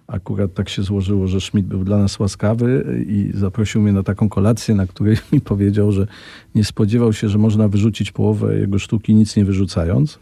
akurat 0.07 0.55
tak 0.55 0.69
się 0.69 0.83
złożyło, 0.83 1.27
że 1.27 1.41
Schmidt 1.41 1.67
był 1.67 1.85
dla 1.85 1.99
nas 1.99 2.19
łaskawy 2.19 3.05
i 3.09 3.31
zaprosił 3.35 3.83
mnie 3.83 3.93
na 3.93 4.03
taką 4.03 4.29
kolację, 4.29 4.75
na 4.75 4.87
której 4.87 5.17
mi 5.33 5.41
powiedział, 5.41 5.93
że 5.93 6.07
nie 6.55 6.65
spodziewał 6.65 7.13
się, 7.13 7.29
że 7.29 7.39
można 7.39 7.69
wyrzucić 7.69 8.13
połowę 8.13 8.59
jego 8.59 8.79
sztuki 8.79 9.15
nic 9.15 9.37
nie 9.37 9.45
wyrzucając. 9.45 10.19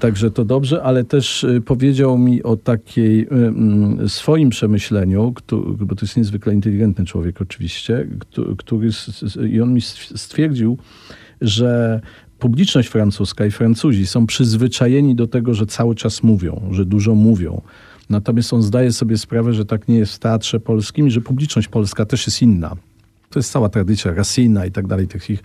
Także 0.00 0.30
to 0.30 0.44
dobrze, 0.44 0.82
ale 0.82 1.04
też 1.04 1.44
y, 1.44 1.60
powiedział 1.60 2.18
mi 2.18 2.42
o 2.42 2.56
takiej 2.56 3.22
y, 3.22 3.28
mm, 3.30 4.08
swoim 4.08 4.50
przemyśleniu, 4.50 5.34
bo 5.78 5.94
to 5.94 6.06
jest 6.06 6.16
niezwykle 6.16 6.54
inteligentny 6.54 7.04
człowiek 7.04 7.40
oczywiście, 7.40 8.06
który, 8.56 8.90
i 9.50 9.60
on 9.60 9.74
mi 9.74 9.80
stwierdził, 10.14 10.78
że 11.40 12.00
publiczność 12.38 12.88
francuska 12.88 13.46
i 13.46 13.50
Francuzi 13.50 14.06
są 14.06 14.26
przyzwyczajeni 14.26 15.14
do 15.14 15.26
tego, 15.26 15.54
że 15.54 15.66
cały 15.66 15.94
czas 15.94 16.22
mówią, 16.22 16.68
że 16.70 16.84
dużo 16.84 17.14
mówią. 17.14 17.60
Natomiast 18.10 18.52
on 18.52 18.62
zdaje 18.62 18.92
sobie 18.92 19.18
sprawę, 19.18 19.54
że 19.54 19.64
tak 19.64 19.88
nie 19.88 19.98
jest 19.98 20.14
w 20.14 20.18
teatrze 20.18 20.60
polskim 20.60 21.10
że 21.10 21.20
publiczność 21.20 21.68
polska 21.68 22.06
też 22.06 22.26
jest 22.26 22.42
inna. 22.42 22.76
To 23.30 23.38
jest 23.38 23.52
cała 23.52 23.68
tradycja 23.68 24.14
Racina 24.14 24.66
i 24.66 24.70
tak 24.70 24.86
dalej, 24.86 25.08
tych 25.08 25.30
ich 25.30 25.42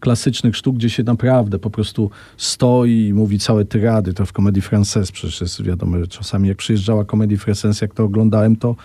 klasycznych 0.00 0.56
sztuk, 0.56 0.76
gdzie 0.76 0.90
się 0.90 1.02
naprawdę 1.02 1.58
po 1.58 1.70
prostu 1.70 2.10
stoi 2.36 3.06
i 3.06 3.14
mówi 3.14 3.38
całe 3.38 3.64
tyrady. 3.64 4.14
To 4.14 4.26
w 4.26 4.32
komedii 4.32 4.62
Française 4.62 5.12
przecież 5.12 5.40
jest 5.40 5.62
wiadomo, 5.62 5.98
że 5.98 6.06
czasami 6.06 6.48
jak 6.48 6.56
przyjeżdżała 6.56 7.04
komedii 7.04 7.38
Française, 7.38 7.82
jak 7.82 7.94
to 7.94 8.04
oglądałem, 8.04 8.56
to 8.56 8.76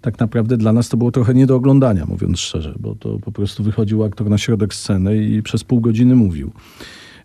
tak 0.00 0.18
naprawdę 0.18 0.56
dla 0.56 0.72
nas 0.72 0.88
to 0.88 0.96
było 0.96 1.10
trochę 1.10 1.34
nie 1.34 1.46
do 1.46 1.56
oglądania, 1.56 2.06
mówiąc 2.06 2.40
szczerze, 2.40 2.74
bo 2.80 2.94
to 2.94 3.18
po 3.18 3.32
prostu 3.32 3.62
wychodził 3.62 4.04
aktor 4.04 4.30
na 4.30 4.38
środek 4.38 4.74
sceny 4.74 5.24
i 5.24 5.42
przez 5.42 5.64
pół 5.64 5.80
godziny 5.80 6.14
mówił. 6.14 6.52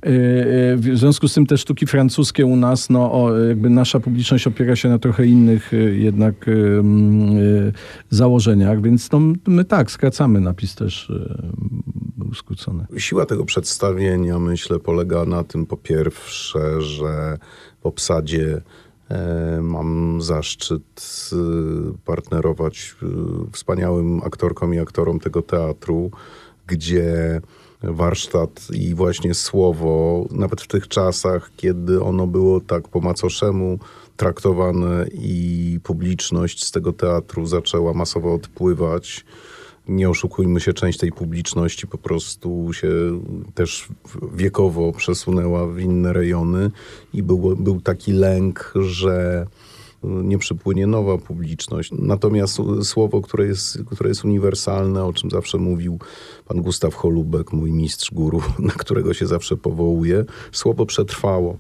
E, 0.05 0.09
e, 0.09 0.75
w 0.75 0.97
związku 0.97 1.27
z 1.27 1.33
tym 1.33 1.45
te 1.45 1.57
sztuki 1.57 1.87
francuskie 1.87 2.45
u 2.45 2.55
nas, 2.55 2.89
no 2.89 3.29
jakby 3.47 3.69
nasza 3.69 3.99
publiczność 3.99 4.47
opiera 4.47 4.75
się 4.75 4.89
na 4.89 4.99
trochę 4.99 5.25
innych 5.25 5.73
e, 5.73 5.77
jednak 5.77 6.45
założeniach, 8.09 8.81
więc 8.81 9.11
no, 9.11 9.19
my 9.47 9.65
tak, 9.65 9.91
skracamy 9.91 10.39
napis 10.39 10.75
też 10.75 11.11
był 12.17 12.33
skrócony. 12.33 12.85
Siła 12.97 13.25
tego 13.25 13.45
przedstawienia 13.45 14.39
myślę 14.39 14.79
polega 14.79 15.25
na 15.25 15.43
tym 15.43 15.65
po 15.65 15.77
pierwsze, 15.77 16.81
że 16.81 17.37
w 17.81 17.85
obsadzie 17.85 18.61
Mam 19.61 20.21
zaszczyt 20.21 21.29
partnerować 22.05 22.95
wspaniałym 23.51 24.21
aktorkom 24.23 24.73
i 24.73 24.79
aktorom 24.79 25.19
tego 25.19 25.41
teatru, 25.41 26.11
gdzie 26.67 27.41
warsztat 27.83 28.67
i 28.73 28.95
właśnie 28.95 29.33
słowo, 29.33 30.25
nawet 30.31 30.61
w 30.61 30.67
tych 30.67 30.87
czasach, 30.87 31.51
kiedy 31.57 32.03
ono 32.03 32.27
było 32.27 32.59
tak 32.61 32.87
po 32.87 32.99
macoszemu 32.99 33.79
traktowane 34.17 35.05
i 35.13 35.79
publiczność 35.83 36.63
z 36.63 36.71
tego 36.71 36.93
teatru 36.93 37.45
zaczęła 37.45 37.93
masowo 37.93 38.33
odpływać. 38.33 39.25
Nie 39.87 40.09
oszukujmy 40.09 40.59
się, 40.59 40.73
część 40.73 40.99
tej 40.99 41.11
publiczności 41.11 41.87
po 41.87 41.97
prostu 41.97 42.73
się 42.73 42.89
też 43.53 43.87
wiekowo 44.33 44.91
przesunęła 44.91 45.67
w 45.67 45.79
inne 45.79 46.13
rejony 46.13 46.71
i 47.13 47.23
był, 47.23 47.55
był 47.55 47.81
taki 47.81 48.11
lęk, 48.11 48.73
że 48.75 49.45
nie 50.03 50.37
przypłynie 50.37 50.87
nowa 50.87 51.17
publiczność. 51.17 51.91
Natomiast 51.91 52.57
słowo, 52.83 53.21
które 53.21 53.45
jest, 53.45 53.79
które 53.85 54.09
jest 54.09 54.25
uniwersalne, 54.25 55.05
o 55.05 55.13
czym 55.13 55.29
zawsze 55.29 55.57
mówił 55.57 55.99
pan 56.47 56.61
Gustaw 56.61 56.95
Holubek, 56.95 57.53
mój 57.53 57.71
mistrz 57.71 58.11
guru, 58.11 58.41
na 58.59 58.73
którego 58.73 59.13
się 59.13 59.27
zawsze 59.27 59.57
powołuje, 59.57 60.25
słowo 60.51 60.85
przetrwało. 60.85 61.57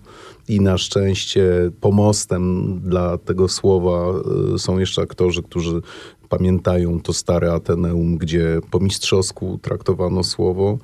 I 0.47 0.61
na 0.61 0.77
szczęście 0.77 1.71
pomostem 1.81 2.73
dla 2.79 3.17
tego 3.17 3.47
słowa 3.47 4.13
y, 4.55 4.59
są 4.59 4.79
jeszcze 4.79 5.01
aktorzy, 5.01 5.43
którzy 5.43 5.81
pamiętają 6.29 7.01
to 7.01 7.13
stare 7.13 7.53
Ateneum, 7.53 8.17
gdzie 8.17 8.59
po 8.71 8.79
mistrzowsku 8.79 9.59
traktowano 9.61 10.23
słowo. 10.23 10.77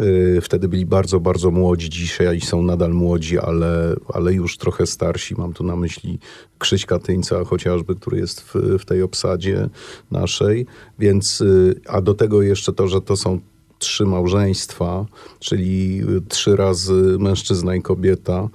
Y, 0.00 0.40
wtedy 0.40 0.68
byli 0.68 0.86
bardzo, 0.86 1.20
bardzo 1.20 1.50
młodzi, 1.50 1.90
dzisiaj 1.90 2.40
są 2.40 2.62
nadal 2.62 2.92
młodzi, 2.92 3.38
ale, 3.38 3.96
ale 4.14 4.32
już 4.32 4.58
trochę 4.58 4.86
starsi. 4.86 5.34
Mam 5.34 5.52
tu 5.52 5.64
na 5.64 5.76
myśli 5.76 6.18
Krzyśka 6.58 6.98
Tyńca 6.98 7.44
chociażby, 7.44 7.94
który 7.94 8.18
jest 8.18 8.40
w, 8.40 8.54
w 8.54 8.84
tej 8.84 9.02
obsadzie 9.02 9.68
naszej. 10.10 10.66
Więc, 10.98 11.40
y, 11.40 11.80
a 11.88 12.00
do 12.00 12.14
tego 12.14 12.42
jeszcze 12.42 12.72
to, 12.72 12.88
że 12.88 13.00
to 13.00 13.16
są 13.16 13.40
trzy 13.78 14.04
małżeństwa, 14.04 15.06
czyli 15.40 16.02
trzy 16.28 16.56
razy 16.56 17.16
mężczyzna 17.18 17.74
i 17.74 17.82
kobieta 17.82 18.48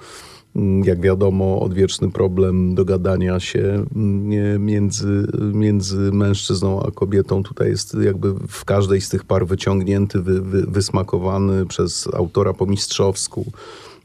jak 0.84 1.01
wiadomo, 1.01 1.60
odwieczny 1.60 2.12
problem 2.12 2.75
dogadania 2.75 3.39
się 3.39 3.86
mm, 3.96 4.65
między, 4.65 5.27
między 5.53 5.98
mężczyzną 5.98 6.84
a 6.84 6.91
kobietą 6.91 7.44
tutaj 7.44 7.70
jest 7.70 7.98
jakby 8.01 8.34
w 8.48 8.65
każdej 8.65 9.01
z 9.01 9.10
tych 9.10 9.24
par 9.24 9.48
wyciągnięty, 9.48 10.22
wy, 10.22 10.41
wy, 10.41 10.65
wysmakowany 10.68 11.65
przez 11.65 12.08
autora 12.13 12.53
po 12.53 12.65
mistrzowsku 12.65 13.51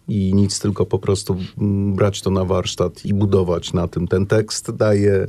i 0.08 0.34
nic, 0.34 0.60
tylko 0.60 0.86
po 0.86 0.98
prostu 0.98 1.36
mm, 1.58 1.94
brać 1.94 2.22
to 2.22 2.30
na 2.30 2.44
warsztat 2.44 3.04
i 3.04 3.14
budować 3.14 3.72
na 3.72 3.88
tym. 3.88 4.08
Ten 4.08 4.26
tekst 4.26 4.70
daje 4.70 5.26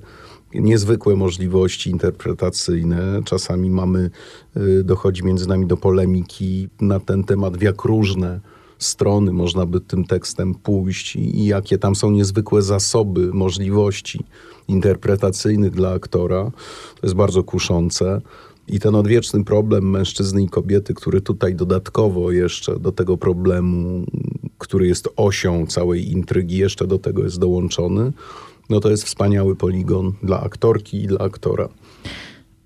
niezwykłe 0.54 1.16
możliwości 1.16 1.90
interpretacyjne. 1.90 3.22
Czasami 3.26 3.70
mamy, 3.70 4.10
y, 4.58 4.84
dochodzi 4.84 5.24
między 5.24 5.48
nami 5.48 5.68
do 5.68 5.78
polemiki 5.78 6.70
na 6.82 7.00
ten 7.00 7.24
temat, 7.24 7.58
w 7.58 7.62
jak 7.62 7.84
różne 7.84 8.40
strony 8.80 9.34
można 9.34 9.66
by 9.66 9.82
tym 9.82 10.06
tekstem 10.06 10.56
pójść 10.56 11.16
i 11.16 11.46
jakie 11.46 11.78
tam 11.78 11.96
są 11.96 12.12
niezwykłe 12.12 12.62
zasoby 12.62 13.34
możliwości 13.34 14.20
interpretacyjnych 14.68 15.72
dla 15.72 15.92
aktora. 15.92 16.52
To 17.02 17.08
jest 17.08 17.16
bardzo 17.16 17.44
kuszące. 17.44 18.22
I 18.68 18.80
ten 18.80 18.96
odwieczny 18.96 19.44
problem 19.44 19.90
mężczyzny 19.90 20.44
i 20.44 20.50
kobiety, 20.50 20.94
który 20.94 21.22
tutaj 21.22 21.56
dodatkowo 21.56 22.32
jeszcze 22.32 22.80
do 22.80 22.92
tego 22.92 23.18
problemu, 23.18 24.06
który 24.58 24.88
jest 24.88 25.10
osią 25.16 25.68
całej 25.68 26.12
intrygi, 26.12 26.58
jeszcze 26.58 26.88
do 26.88 27.00
tego 27.00 27.24
jest 27.24 27.40
dołączony, 27.40 28.14
no 28.70 28.80
to 28.80 28.90
jest 28.90 29.04
wspaniały 29.04 29.56
poligon 29.56 30.14
dla 30.24 30.42
aktorki 30.42 31.04
i 31.04 31.08
dla 31.08 31.20
aktora. 31.20 31.70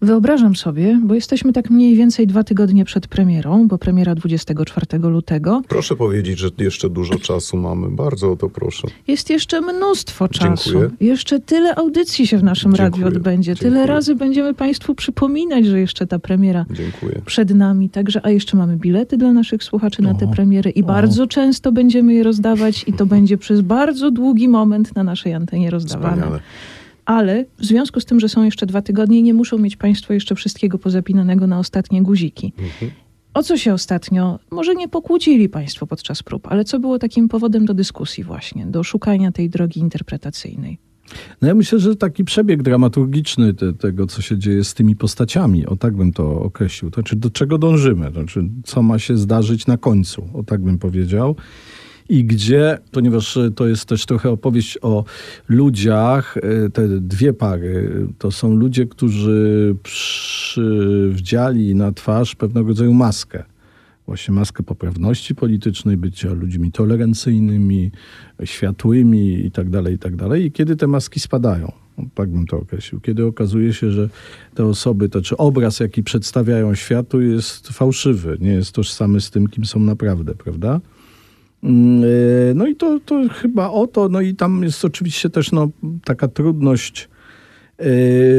Wyobrażam 0.01 0.56
sobie, 0.56 1.00
bo 1.03 1.13
jesteśmy 1.13 1.53
tak 1.53 1.70
mniej 1.70 1.96
więcej 1.96 2.27
dwa 2.27 2.44
tygodnie 2.44 2.86
przed 2.86 3.08
premierą, 3.08 3.68
bo 3.68 3.77
premiera 3.77 4.15
24 4.15 5.00
lutego. 5.00 5.62
Proszę 5.68 5.96
powiedzieć, 5.96 6.39
że 6.39 6.50
jeszcze 6.58 6.89
dużo 6.89 7.20
czasu 7.20 7.58
mamy. 7.58 7.89
Bardzo 7.91 8.32
o 8.32 8.36
to 8.36 8.50
proszę. 8.50 8.88
Jest 9.08 9.29
jeszcze 9.29 9.62
mnóstwo 9.62 10.27
czasu. 10.27 10.70
Dziękuję. 10.70 10.89
Jeszcze 11.00 11.39
tyle 11.39 11.75
audycji 11.75 12.27
się 12.27 12.38
w 12.38 12.44
naszym 12.44 12.74
Dziękuję. 12.75 13.03
radiu 13.06 13.18
odbędzie. 13.18 13.56
Tyle 13.56 13.70
Dziękuję. 13.72 13.86
razy 13.96 14.15
będziemy 14.15 14.53
Państwu 14.53 14.96
przypominać, 14.96 15.65
że 15.65 15.79
jeszcze 15.79 16.08
ta 16.08 16.20
premiera 16.20 16.65
Dziękuję. 16.72 17.22
przed 17.25 17.56
nami. 17.56 17.89
Także, 17.89 18.25
a 18.25 18.29
jeszcze 18.29 18.58
mamy 18.58 18.77
bilety 18.77 19.18
dla 19.18 19.34
naszych 19.34 19.63
słuchaczy 19.63 20.01
na 20.01 20.13
te 20.13 20.27
premiery 20.27 20.70
i 20.70 20.84
bardzo 20.84 21.27
często 21.27 21.72
będziemy 21.72 22.13
je 22.13 22.24
rozdawać 22.24 22.84
i 22.88 22.94
to 22.94 23.06
będzie 23.15 23.38
przez 23.38 23.62
bardzo 23.62 24.12
długi 24.12 24.48
moment 24.48 24.96
na 24.96 25.03
naszej 25.03 25.34
antenie 25.34 25.70
rozdawane. 25.70 26.15
Wspaniale. 26.15 26.39
Ale 27.10 27.46
w 27.58 27.66
związku 27.66 28.00
z 28.00 28.06
tym, 28.06 28.20
że 28.20 28.30
są 28.30 28.44
jeszcze 28.44 28.66
dwa 28.66 28.82
tygodnie, 28.82 29.22
nie 29.22 29.34
muszą 29.34 29.58
mieć 29.58 29.75
Państwo 29.75 30.13
jeszcze 30.13 30.36
wszystkiego 30.36 30.78
pozapinanego 30.78 31.48
na 31.48 31.60
ostatnie 31.60 32.01
guziki. 32.01 32.54
Mhm. 32.58 32.92
O 33.34 33.44
co 33.44 33.58
się 33.58 33.74
ostatnio, 33.74 34.39
może 34.51 34.75
nie 34.75 34.88
pokłócili 34.88 35.50
Państwo 35.50 35.88
podczas 35.88 36.24
prób, 36.24 36.48
ale 36.48 36.66
co 36.66 36.80
było 36.80 37.00
takim 37.00 37.28
powodem 37.28 37.66
do 37.66 37.74
dyskusji 37.74 38.24
właśnie, 38.24 38.66
do 38.66 38.84
szukania 38.84 39.32
tej 39.32 39.50
drogi 39.50 39.80
interpretacyjnej? 39.80 40.78
No 41.42 41.48
ja 41.48 41.56
myślę, 41.56 41.80
że 41.80 41.96
taki 41.96 42.24
przebieg 42.24 42.63
dramaturgiczny 42.63 43.54
te, 43.54 43.74
tego, 43.74 44.08
co 44.08 44.22
się 44.22 44.38
dzieje 44.38 44.63
z 44.63 44.74
tymi 44.74 44.96
postaciami, 44.96 45.66
o 45.66 45.75
tak 45.75 45.96
bym 45.96 46.13
to 46.13 46.42
określił. 46.42 46.92
To 46.92 46.96
znaczy, 46.96 47.16
do 47.16 47.30
czego 47.30 47.58
dążymy, 47.58 48.06
to 48.06 48.13
znaczy, 48.13 48.44
co 48.63 48.84
ma 48.84 49.00
się 49.00 49.18
zdarzyć 49.18 49.68
na 49.68 49.78
końcu, 49.78 50.30
o 50.34 50.44
tak 50.44 50.62
bym 50.62 50.78
powiedział. 50.78 51.36
I 52.10 52.24
gdzie, 52.25 52.78
ponieważ 52.92 53.38
e, 53.38 53.51
to 53.51 53.68
jest 53.68 53.86
też 53.86 54.06
trochę 54.06 54.30
opowieść 54.30 54.78
o 54.82 55.06
ludziach, 55.50 56.38
e, 56.38 56.70
te 56.70 56.88
dwie 56.88 57.34
pary, 57.34 58.08
to 58.18 58.32
są 58.32 58.56
ludzie, 58.56 58.86
którzy 58.86 59.75
przywdziali 59.84 61.75
na 61.75 61.92
twarz 61.92 62.36
pewnego 62.36 62.68
rodzaju 62.68 62.94
maskę 62.94 63.44
właśnie 64.10 64.34
maskę 64.34 64.63
poprawności 64.63 65.36
politycznej, 65.36 65.98
bycia 65.98 66.34
ludźmi 66.34 66.72
tolerancyjnymi, 66.72 67.92
światłymi 68.44 69.46
i 69.46 69.51
tak 69.51 69.70
dalej, 69.70 69.96
i 69.96 69.98
tak. 70.00 70.13
I 70.39 70.51
kiedy 70.51 70.75
te 70.75 70.88
maski 70.88 71.20
spadają, 71.20 71.72
no, 71.98 72.06
tak 72.16 72.30
bym 72.30 72.48
to 72.48 72.58
określił, 72.58 73.01
kiedy 73.01 73.25
okazuje 73.25 73.74
się, 73.74 73.92
że 73.92 74.10
te 74.56 74.66
osoby, 74.66 75.10
to 75.10 75.22
czy 75.22 75.38
obraz, 75.38 75.80
jaki 75.80 76.04
przedstawiają 76.04 76.75
światu 76.75 77.22
jest 77.22 77.68
fałszywy, 77.68 78.38
nie 78.42 78.51
jest 78.51 78.72
tożsamy 78.72 79.22
z 79.22 79.32
tym, 79.32 79.48
kim 79.48 79.66
są 79.66 79.80
naprawdę, 79.80 80.36
prawda? 80.36 80.80
Mm, 81.63 82.04
e, 82.04 82.54
No 82.54 82.68
i 82.68 82.75
to, 82.75 83.00
to 83.06 83.22
chyba 83.30 83.70
o 83.70 83.88
to, 83.88 84.10
no 84.10 84.22
i 84.22 84.36
tam 84.36 84.63
jest 84.63 84.86
oczywiście 84.86 85.30
też 85.30 85.51
no, 85.51 85.70
taka 86.04 86.28
trudność 86.28 87.10
e, 87.78 87.86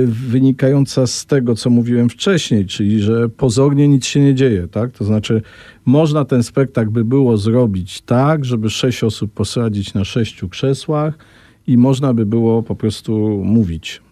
wynikająca 0.07 1.07
z 1.07 1.27
tego, 1.27 1.55
co 1.55 1.71
mówiłem 1.71 2.09
wcześniej, 2.09 2.67
czyli 2.67 3.01
że 3.01 3.29
pozornie 3.29 3.89
nic 3.89 4.07
się 4.07 4.21
nie 4.21 4.35
dzieje, 4.35 4.69
tak? 4.69 4.93
To 4.93 5.05
znaczy, 5.05 5.43
można 5.85 6.25
ten 6.25 6.43
spektakl 6.43 6.91
by 6.91 7.05
było 7.05 7.37
zrobić 7.37 8.01
tak, 8.01 8.45
żeby 8.45 8.71
sześć 8.71 9.05
osób 9.05 9.33
posadzić 9.33 9.95
na 9.95 10.05
sześciu 10.05 10.49
krzesłach 10.49 11.19
i 11.67 11.77
można 11.77 12.15
by 12.15 12.27
było 12.27 12.63
po 12.63 12.75
prostu 12.75 13.43
mówić. 13.45 14.03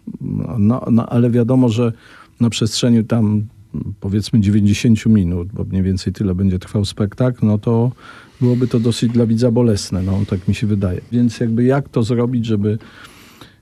No, 0.57 0.85
no, 0.91 1.05
ale 1.05 1.29
wiadomo, 1.29 1.69
że 1.69 1.93
na 2.39 2.49
przestrzeni 2.49 3.05
tam 3.05 3.45
powiedzmy 3.99 4.39
90 4.39 5.05
minut, 5.05 5.47
bo 5.53 5.63
mniej 5.63 5.83
więcej 5.83 6.13
tyle 6.13 6.35
będzie 6.35 6.59
trwał 6.59 6.85
spektakl, 6.85 7.45
no 7.45 7.57
to 7.57 7.91
byłoby 8.41 8.67
to 8.67 8.79
dosyć 8.79 9.11
dla 9.11 9.25
widza 9.25 9.51
bolesne, 9.51 10.01
no 10.01 10.19
tak 10.29 10.47
mi 10.47 10.55
się 10.55 10.67
wydaje. 10.67 11.01
Więc 11.11 11.39
jakby 11.39 11.63
jak 11.63 11.89
to 11.89 12.03
zrobić, 12.03 12.45
żeby 12.45 12.77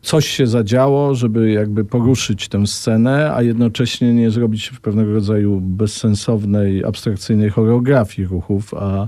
coś 0.01 0.27
się 0.27 0.47
zadziało, 0.47 1.15
żeby 1.15 1.51
jakby 1.51 1.85
poruszyć 1.85 2.47
tę 2.49 2.67
scenę, 2.67 3.33
a 3.33 3.41
jednocześnie 3.41 4.13
nie 4.13 4.31
zrobić 4.31 4.71
pewnego 4.81 5.13
rodzaju 5.13 5.61
bezsensownej, 5.61 6.83
abstrakcyjnej 6.83 7.49
choreografii 7.49 8.27
ruchów, 8.27 8.73
a 8.73 9.07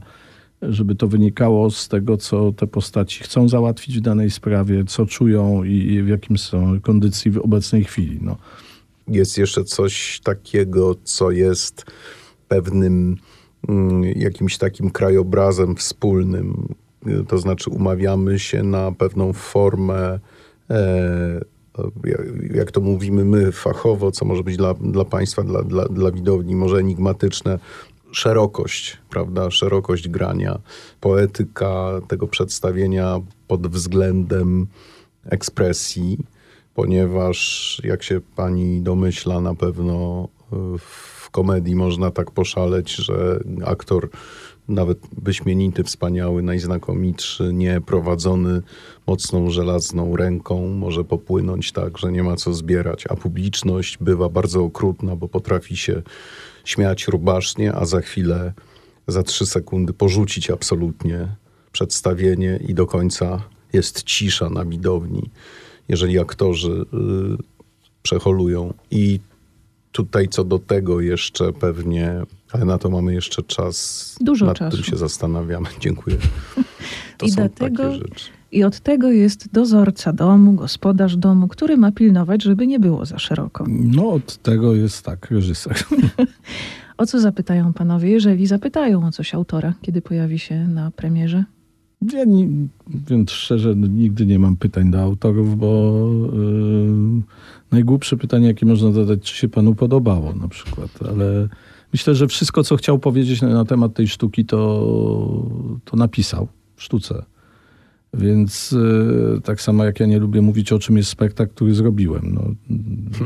żeby 0.62 0.96
to 0.96 1.08
wynikało 1.08 1.72
z 1.72 1.88
tego, 1.88 2.18
co 2.18 2.52
te 2.52 2.68
postaci 2.68 3.24
chcą 3.24 3.48
załatwić 3.50 3.98
w 3.98 4.02
danej 4.02 4.32
sprawie, 4.32 4.84
co 4.86 5.06
czują 5.06 5.64
i, 5.64 5.72
i 5.72 6.04
w 6.04 6.08
jakim 6.08 6.38
są 6.38 6.82
kondycji 6.82 7.32
w 7.32 7.38
obecnej 7.38 7.84
chwili. 7.84 8.20
No. 8.22 8.38
Jest 9.08 9.38
jeszcze 9.38 9.64
coś 9.64 10.20
takiego, 10.24 10.96
co 11.04 11.32
jest 11.32 11.86
pewnym 12.48 13.18
jakimś 14.16 14.58
takim 14.58 14.90
krajobrazem 14.90 15.76
wspólnym. 15.76 16.76
Y, 17.08 17.24
To 17.28 17.38
znaczy, 17.38 17.70
umawiamy 17.70 18.40
się 18.40 18.64
na 18.64 18.92
pewną 18.92 19.34
formę, 19.34 20.20
e, 20.70 21.42
jak- 22.54 22.72
to 22.72 22.82
mówimy 22.82 23.26
my 23.26 23.52
fachowo, 23.52 24.12
co 24.12 24.26
może 24.26 24.44
być 24.44 24.58
dla, 24.58 24.74
dla 24.74 25.06
państwa, 25.06 25.44
dla, 25.44 25.64
dla, 25.64 25.86
dla 25.86 26.12
widowni, 26.12 26.56
może 26.56 26.78
enigmatyczne. 26.78 27.60
Szerokość, 28.12 28.98
prawda? 29.10 29.52
Szerokość 29.52 30.10
grania, 30.10 30.60
poetyka 31.02 32.02
tego 32.08 32.28
przedstawienia 32.28 33.20
pod 33.48 33.68
względem 33.68 34.68
ekspresji 35.26 36.18
ponieważ 36.74 37.82
jak 37.84 38.04
się 38.04 38.22
pani 38.36 38.82
domyśla, 38.82 39.42
na 39.42 39.56
pewno 39.56 40.28
w 40.80 41.30
komedii 41.32 41.76
można 41.76 42.12
tak 42.12 42.32
poszaleć, 42.32 42.96
że 42.96 43.40
aktor 43.66 44.10
nawet 44.68 45.00
wyśmienity, 45.22 45.84
wspaniały, 45.84 46.42
najznakomitszy, 46.42 47.54
nie 47.54 47.82
prowadzony 47.82 48.62
mocną 49.08 49.50
żelazną 49.50 50.16
ręką 50.16 50.68
może 50.68 51.04
popłynąć 51.04 51.72
tak, 51.72 51.98
że 51.98 52.12
nie 52.12 52.24
ma 52.24 52.36
co 52.36 52.54
zbierać, 52.54 53.06
a 53.10 53.16
publiczność 53.16 53.98
bywa 53.98 54.30
bardzo 54.30 54.64
okrutna, 54.64 55.16
bo 55.16 55.28
potrafi 55.28 55.78
się 55.78 56.02
śmiać 56.66 57.08
rubasznie, 57.08 57.74
a 57.74 57.86
za 57.86 58.02
chwilę, 58.02 58.54
za 59.08 59.24
trzy 59.24 59.46
sekundy 59.46 59.94
porzucić 59.94 60.50
absolutnie 60.50 61.28
przedstawienie 61.72 62.60
i 62.68 62.74
do 62.74 62.88
końca 62.88 63.42
jest 63.74 64.04
cisza 64.04 64.50
na 64.50 64.66
widowni 64.66 65.30
jeżeli 65.90 66.20
aktorzy 66.20 66.72
y, 66.72 66.86
przeholują. 68.02 68.74
I 68.92 69.20
tutaj 69.92 70.28
co 70.28 70.44
do 70.44 70.60
tego 70.60 71.02
jeszcze 71.02 71.54
pewnie, 71.54 72.22
ale 72.52 72.66
na 72.66 72.78
to 72.78 72.90
mamy 72.90 73.14
jeszcze 73.14 73.44
czas. 73.44 74.16
Dużo 74.22 74.46
Nad 74.46 74.58
czasu. 74.58 74.78
tym 74.78 74.86
się 74.86 74.98
zastanawiamy. 74.98 75.68
Dziękuję. 75.80 76.18
To 77.18 77.26
I 77.26 77.30
są 77.30 77.36
dlatego- 77.36 77.84
takie 77.84 77.98
rzeczy. 77.98 78.26
I 78.52 78.64
od 78.64 78.80
tego 78.80 79.12
jest 79.12 79.52
dozorca 79.54 80.14
domu, 80.14 80.54
gospodarz 80.54 81.18
domu, 81.18 81.48
który 81.48 81.78
ma 81.78 81.92
pilnować, 81.92 82.44
żeby 82.44 82.68
nie 82.68 82.80
było 82.80 83.06
za 83.06 83.20
szeroko. 83.20 83.66
no 83.68 84.10
od 84.10 84.38
tego 84.38 84.76
jest 84.76 85.06
tak 85.06 85.32
reżyser. 85.32 85.76
O 86.98 87.06
co 87.06 87.20
zapytają 87.20 87.74
panowie, 87.74 88.10
jeżeli 88.10 88.48
zapytają 88.48 89.06
o 89.08 89.12
coś 89.12 89.36
autora, 89.36 89.74
kiedy 89.82 90.02
pojawi 90.02 90.40
się 90.40 90.68
na 90.68 90.92
premierze? 90.92 91.44
Ja 92.02 92.26
nie, 92.26 92.48
mówiąc 92.88 93.32
szczerze, 93.32 93.76
no, 93.76 93.88
nigdy 93.88 94.26
nie 94.26 94.40
mam 94.40 94.58
pytań 94.58 94.92
do 94.92 95.02
autorów, 95.02 95.58
bo 95.58 95.94
yy, 96.34 97.22
najgłupsze 97.72 98.18
pytanie, 98.18 98.48
jakie 98.48 98.66
można 98.66 98.92
zadać, 98.92 99.22
czy 99.22 99.36
się 99.36 99.50
panu 99.50 99.76
podobało 99.76 100.34
na 100.34 100.48
przykład, 100.48 100.90
ale 101.10 101.48
myślę, 101.94 102.16
że 102.16 102.28
wszystko, 102.28 102.64
co 102.64 102.76
chciał 102.76 103.00
powiedzieć 103.00 103.42
na, 103.42 103.50
na 103.50 103.66
temat 103.66 103.94
tej 103.94 104.08
sztuki, 104.08 104.46
to, 104.46 104.60
to 105.86 105.98
napisał 105.98 106.48
w 106.76 106.84
sztuce. 106.84 107.24
Więc 108.14 108.72
yy, 108.72 109.42
tak 109.44 109.62
samo 109.62 109.86
jak 109.86 110.00
ja 110.00 110.06
nie 110.06 110.20
lubię 110.20 110.42
mówić, 110.42 110.72
o 110.72 110.80
czym 110.80 110.98
jest 110.98 111.10
spektakl, 111.10 111.54
który 111.54 111.74
zrobiłem. 111.74 112.34
No, 112.34 112.42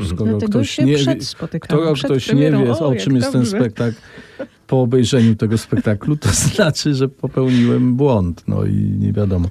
skoro 0.06 0.30
Dlatego 0.30 0.50
ktoś 0.50 0.78
nie 0.78 0.96
wie, 0.96 1.16
skoro 1.20 1.94
ktoś 1.94 2.32
nie 2.32 2.50
wie, 2.50 2.72
o, 2.72 2.92
jak 2.92 3.02
czym 3.02 3.16
jest 3.16 3.32
ten 3.32 3.40
dobrze. 3.42 3.56
spektakl, 3.56 3.96
po 4.66 4.80
obejrzeniu 4.82 5.34
tego 5.36 5.58
spektaklu, 5.58 6.16
to 6.16 6.28
znaczy, 6.54 6.94
że 6.94 7.08
popełniłem 7.08 7.94
błąd. 7.94 8.44
No 8.48 8.64
i 8.64 8.74
nie 8.74 9.12
wiadomo. 9.12 9.48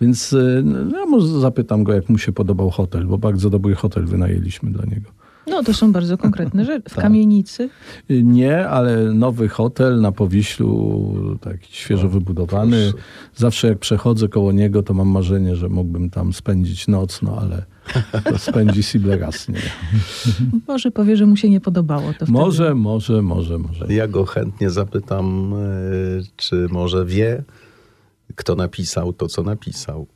Więc 0.00 0.32
y, 0.32 0.62
no, 0.64 0.98
ja 0.98 1.06
może 1.06 1.40
zapytam 1.40 1.84
go, 1.84 1.92
jak 1.92 2.08
mu 2.08 2.18
się 2.18 2.32
podobał 2.32 2.70
hotel, 2.70 3.06
bo 3.06 3.18
bardzo 3.18 3.50
dobry 3.50 3.74
hotel 3.74 4.04
wynajęliśmy 4.06 4.70
dla 4.72 4.84
niego. 4.84 5.10
No 5.50 5.62
to 5.62 5.74
są 5.74 5.92
bardzo 5.92 6.18
konkretne 6.18 6.64
rzeczy. 6.70 6.90
W 6.90 6.94
Tak. 6.94 7.02
kamienicy. 7.04 7.68
Y, 8.10 8.22
Nie, 8.22 8.68
ale 8.68 9.12
nowy 9.12 9.48
hotel 9.48 10.00
na 10.00 10.12
Powiślu, 10.12 11.14
taki 11.40 11.72
świeżo 11.76 12.08
wybudowany. 12.08 12.92
Zawsze 13.34 13.68
jak 13.68 13.78
przechodzę 13.78 14.28
koło 14.28 14.52
niego, 14.52 14.82
to 14.82 14.94
mam 14.94 15.08
marzenie, 15.08 15.56
że 15.56 15.68
mógłbym 15.68 16.10
tam 16.10 16.32
spędzić 16.32 16.88
noc, 16.88 17.22
no 17.22 17.38
ale 17.40 17.64
to 18.24 18.38
spędzi 18.38 18.82
Sible 18.82 19.18
raz, 19.18 19.48
nie. 19.48 19.60
Może 20.68 20.90
powie, 20.90 21.16
że 21.16 21.26
mu 21.26 21.36
się 21.36 21.50
nie 21.50 21.60
podobało. 21.60 22.12
To 22.18 22.26
Może, 22.28 22.64
wtedy... 22.64 22.74
może, 22.74 23.22
może, 23.22 23.58
może. 23.58 23.94
Ja 23.94 24.08
go 24.08 24.24
chętnie 24.24 24.70
zapytam, 24.70 25.54
y, 25.54 26.22
czy 26.36 26.68
może 26.70 27.04
wie, 27.04 27.42
kto 28.34 28.54
napisał 28.54 29.12
to, 29.12 29.28
co 29.28 29.42
napisał. 29.42 30.06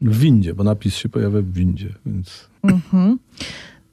W 0.00 0.18
windzie, 0.18 0.54
bo 0.54 0.64
napis 0.64 0.94
się 0.94 1.08
pojawia 1.08 1.40
w 1.40 1.52
windzie, 1.52 1.94
więc... 2.06 2.48
Mhm. 2.62 3.18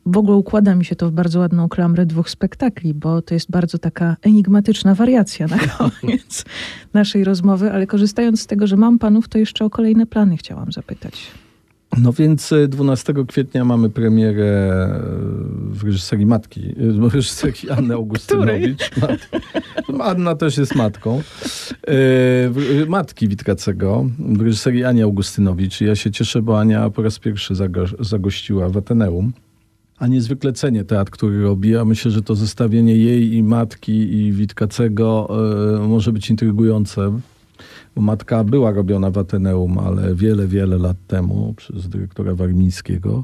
W 0.06 0.18
ogóle 0.18 0.38
układa 0.38 0.76
mi 0.76 0.86
się 0.86 0.96
to 0.96 1.10
w 1.10 1.12
bardzo 1.12 1.40
ładną 1.40 1.70
klamrę 1.70 2.06
dwóch 2.06 2.30
spektakli, 2.30 2.94
bo 2.94 3.22
to 3.22 3.34
jest 3.34 3.52
bardzo 3.52 3.78
taka 3.78 4.16
enigmatyczna 4.22 4.96
wariacja 4.96 5.48
na 5.48 5.58
koniec 6.02 6.46
naszej 6.94 7.24
rozmowy, 7.24 7.72
ale 7.72 7.88
korzystając 7.88 8.42
z 8.42 8.48
tego, 8.48 8.68
że 8.68 8.78
mam 8.78 9.00
panów, 9.00 9.28
to 9.28 9.38
jeszcze 9.38 9.66
o 9.66 9.70
kolejne 9.70 10.06
plany 10.06 10.38
chciałam 10.38 10.72
zapytać. 10.72 11.32
No 11.98 12.14
więc 12.14 12.52
e, 12.52 12.68
12 12.68 13.14
kwietnia 13.28 13.66
mamy 13.66 13.90
premierę 13.90 14.44
e, 14.46 15.00
w 15.72 15.84
reżyserii 15.84 16.26
matki, 16.26 16.62
e, 16.70 16.74
w 17.10 17.14
reżyserii 17.16 17.70
Anny 17.70 17.94
Augustynowicz. 17.94 18.92
Mat- 18.98 19.30
Anna 20.04 20.36
też 20.36 20.58
jest 20.58 20.76
matką. 20.76 21.22
E, 21.88 22.86
Matki 22.88 23.28
Witkacego 23.28 24.06
w 24.20 24.42
reżyserii 24.42 24.84
Ani 24.86 25.02
Augustynowicz. 25.02 25.82
Ja 25.82 25.96
się 25.96 26.12
cieszę, 26.12 26.42
bo 26.42 26.60
Ania 26.60 26.90
po 26.90 27.02
raz 27.02 27.20
pierwszy 27.20 27.54
zago- 27.54 28.04
zagościła 28.04 28.70
w 28.70 28.78
Ateneum. 28.78 29.34
A 30.00 30.08
niezwykle 30.08 30.54
cenię 30.54 30.84
teatr, 30.84 31.12
który 31.12 31.42
robi, 31.42 31.76
a 31.78 31.86
myślę, 31.86 32.12
że 32.12 32.22
to 32.22 32.36
zestawienie 32.36 32.96
jej 32.96 33.34
i 33.34 33.44
matki 33.44 33.92
i 34.18 34.32
Witkacego 34.32 35.30
e, 35.84 35.88
może 35.88 36.12
być 36.14 36.30
intrygujące. 36.30 37.20
Bo 37.96 38.02
matka 38.02 38.44
była 38.44 38.72
robiona 38.72 39.12
w 39.12 39.18
Ateneum, 39.18 39.78
ale 39.78 40.16
wiele, 40.16 40.48
wiele 40.48 40.78
lat 40.78 40.98
temu 41.08 41.54
przez 41.58 41.90
dyrektora 41.90 42.36
Warmińskiego. 42.36 43.24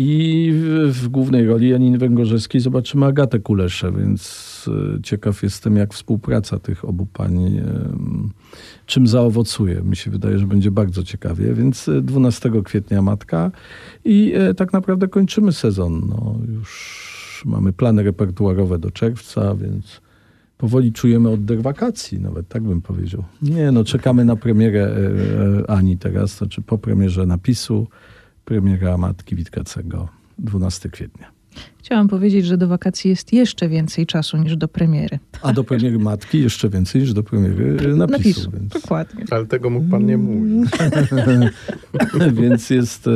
I 0.00 0.50
w, 0.86 1.08
głównej 1.08 1.46
roli 1.46 1.68
Janiny 1.68 1.98
Węgorzewskiej 1.98 2.60
zobaczymy 2.60 3.06
Agatę 3.06 3.38
Kuleszę, 3.38 3.92
więc 3.92 4.70
e, 4.96 5.02
ciekaw 5.02 5.42
jestem, 5.42 5.76
jak 5.76 5.94
współpraca 5.94 6.58
tych 6.58 6.84
obu 6.84 7.06
pań, 7.06 7.46
em, 7.46 8.30
czym 8.86 9.06
zaowocuje. 9.06 9.82
Mi 9.82 9.96
się 9.96 10.10
wydaje, 10.10 10.38
że 10.38 10.46
będzie 10.46 10.70
bardzo 10.70 11.02
ciekawie, 11.02 11.54
więc 11.54 11.88
e, 11.88 12.00
12 12.00 12.50
kwietnia 12.64 13.02
Matka 13.02 13.50
i 14.04 14.32
e, 14.34 14.54
tak 14.54 14.72
naprawdę 14.72 15.08
kończymy 15.08 15.52
sezon. 15.52 16.02
No, 16.08 16.34
już 16.48 17.42
mamy 17.46 17.72
plany 17.72 18.02
repertuarowe 18.02 18.78
do 18.78 18.90
czerwca, 18.90 19.54
więc 19.54 20.00
powoli 20.58 20.92
czujemy 20.92 21.28
oddech 21.28 21.62
wakacji, 21.62 22.20
nawet 22.20 22.48
tak 22.48 22.62
bym 22.62 22.80
powiedział. 22.80 23.24
Nie, 23.42 23.72
no 23.72 23.84
czekamy 23.84 24.24
na 24.24 24.36
premierę 24.36 24.80
e, 24.80 24.90
e, 25.60 25.70
Ani 25.70 25.98
teraz, 25.98 26.36
znaczy 26.36 26.62
po 26.62 26.78
premierze 26.78 27.26
napisu, 27.26 27.86
premiera 28.44 28.98
Matki 28.98 29.36
Witkacego 29.36 30.08
12 30.38 30.88
kwietnia. 30.88 31.30
Chciałam 31.78 32.08
powiedzieć, 32.08 32.46
że 32.46 32.56
do 32.56 32.68
wakacji 32.68 33.10
jest 33.10 33.32
jeszcze 33.32 33.68
więcej 33.68 34.06
czasu 34.06 34.36
niż 34.36 34.56
do 34.56 34.68
premiery. 34.68 35.18
A 35.42 35.52
do 35.52 35.64
premiery 35.64 35.98
Matki 35.98 36.42
jeszcze 36.42 36.68
więcej 36.68 37.00
niż 37.00 37.12
do 37.12 37.22
premiery 37.22 37.76
e, 37.84 37.88
napisu. 37.88 38.18
Napisu, 38.18 38.50
Więc, 38.50 38.72
dokładnie. 38.72 39.24
Ale 39.30 39.46
tego 39.46 39.70
mógł 39.70 39.88
pan 39.88 40.06
nie 40.06 40.18
mówić. 40.18 40.70
więc 42.40 42.70
jest 42.70 43.08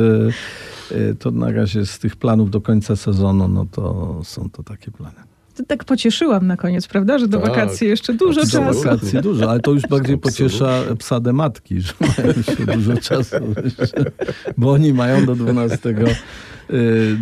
to 1.19 1.31
na 1.31 1.51
razie 1.51 1.85
z 1.85 1.99
tych 1.99 2.15
planów 2.15 2.51
do 2.51 2.61
końca 2.61 2.95
sezonu, 2.95 3.47
no 3.47 3.65
to 3.65 4.21
są 4.23 4.49
to 4.49 4.63
takie 4.63 4.91
plany. 4.91 5.32
Tak 5.67 5.83
pocieszyłam 5.83 6.47
na 6.47 6.57
koniec, 6.57 6.87
prawda, 6.87 7.19
że 7.19 7.27
do 7.27 7.37
Tak. 7.39 7.49
wakacji 7.49 7.87
jeszcze 7.87 8.13
dużo 8.13 8.41
Do 8.41 8.45
czasu. 8.47 8.63
Absolutnie. 8.63 8.91
wakacji 8.91 9.21
dużo, 9.21 9.51
ale 9.51 9.59
to 9.59 9.71
już 9.71 9.83
bardziej 9.83 10.17
pociesza 10.17 10.79
psadę 10.99 11.33
matki, 11.33 11.81
że 11.81 11.93
mają 11.99 12.33
jeszcze 12.37 12.65
dużo 12.65 12.97
czasu. 12.97 13.35
jeszcze, 13.79 14.03
Bo 14.57 14.71
oni 14.71 14.93
mają 14.93 15.25
do 15.25 15.35
12, 15.35 15.89
y, 15.89 16.15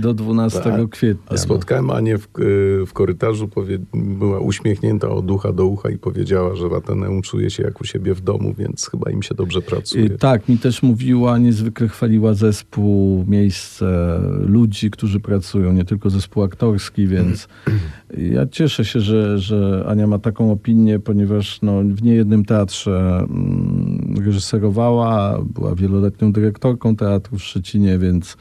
do 0.02 0.14
12 0.14 0.60
Tak. 0.60 0.90
kwietnia. 0.90 1.26
A 1.30 1.38
spotkałem 1.38 1.90
Anię 1.90 2.18
w, 2.18 2.28
y, 2.40 2.86
w 2.86 2.94
korytarzu, 2.94 3.48
powie, 3.48 3.80
była 3.94 4.40
uśmiechnięta 4.40 5.10
od 5.10 5.32
ucha 5.32 5.54
do 5.54 5.66
ucha 5.66 5.90
i 5.90 5.98
powiedziała, 5.98 6.56
że 6.56 6.70
w 6.70 6.74
Ateneum 6.74 7.22
czuje 7.22 7.50
się 7.50 7.64
jak 7.64 7.82
u 7.82 7.86
siebie 7.86 8.14
w 8.14 8.22
domu, 8.22 8.54
więc 8.58 8.90
chyba 8.90 9.12
im 9.12 9.24
się 9.24 9.36
dobrze 9.36 9.62
pracuje. 9.62 10.06
I 10.06 10.10
tak, 10.10 10.50
mi 10.50 10.58
też 10.58 10.84
mówiła, 10.84 11.38
niezwykle 11.38 11.88
chwaliła 11.88 12.34
zespół, 12.34 13.26
miejsce, 13.28 14.20
ludzi, 14.46 14.92
którzy 14.92 15.20
pracują, 15.20 15.74
nie 15.74 15.86
tylko 15.86 16.10
zespół 16.10 16.44
aktorski, 16.44 17.08
więc 17.08 17.48
ja 18.18 18.48
cieszę 18.48 18.86
się, 18.86 19.00
że, 19.00 19.40
że 19.40 19.86
Ania 19.88 20.08
ma 20.08 20.20
taką 20.20 20.52
opinię, 20.52 21.00
ponieważ 21.00 21.62
no, 21.62 21.82
w 21.82 22.04
niejednym 22.04 22.46
teatrze 22.46 23.26
mm, 23.30 24.16
reżyserowała, 24.26 25.42
była 25.54 25.76
wieloletnią 25.76 26.32
dyrektorką 26.32 26.96
teatru 26.96 27.38
w 27.38 27.44
Szczecinie, 27.44 27.98
więc 27.98 28.38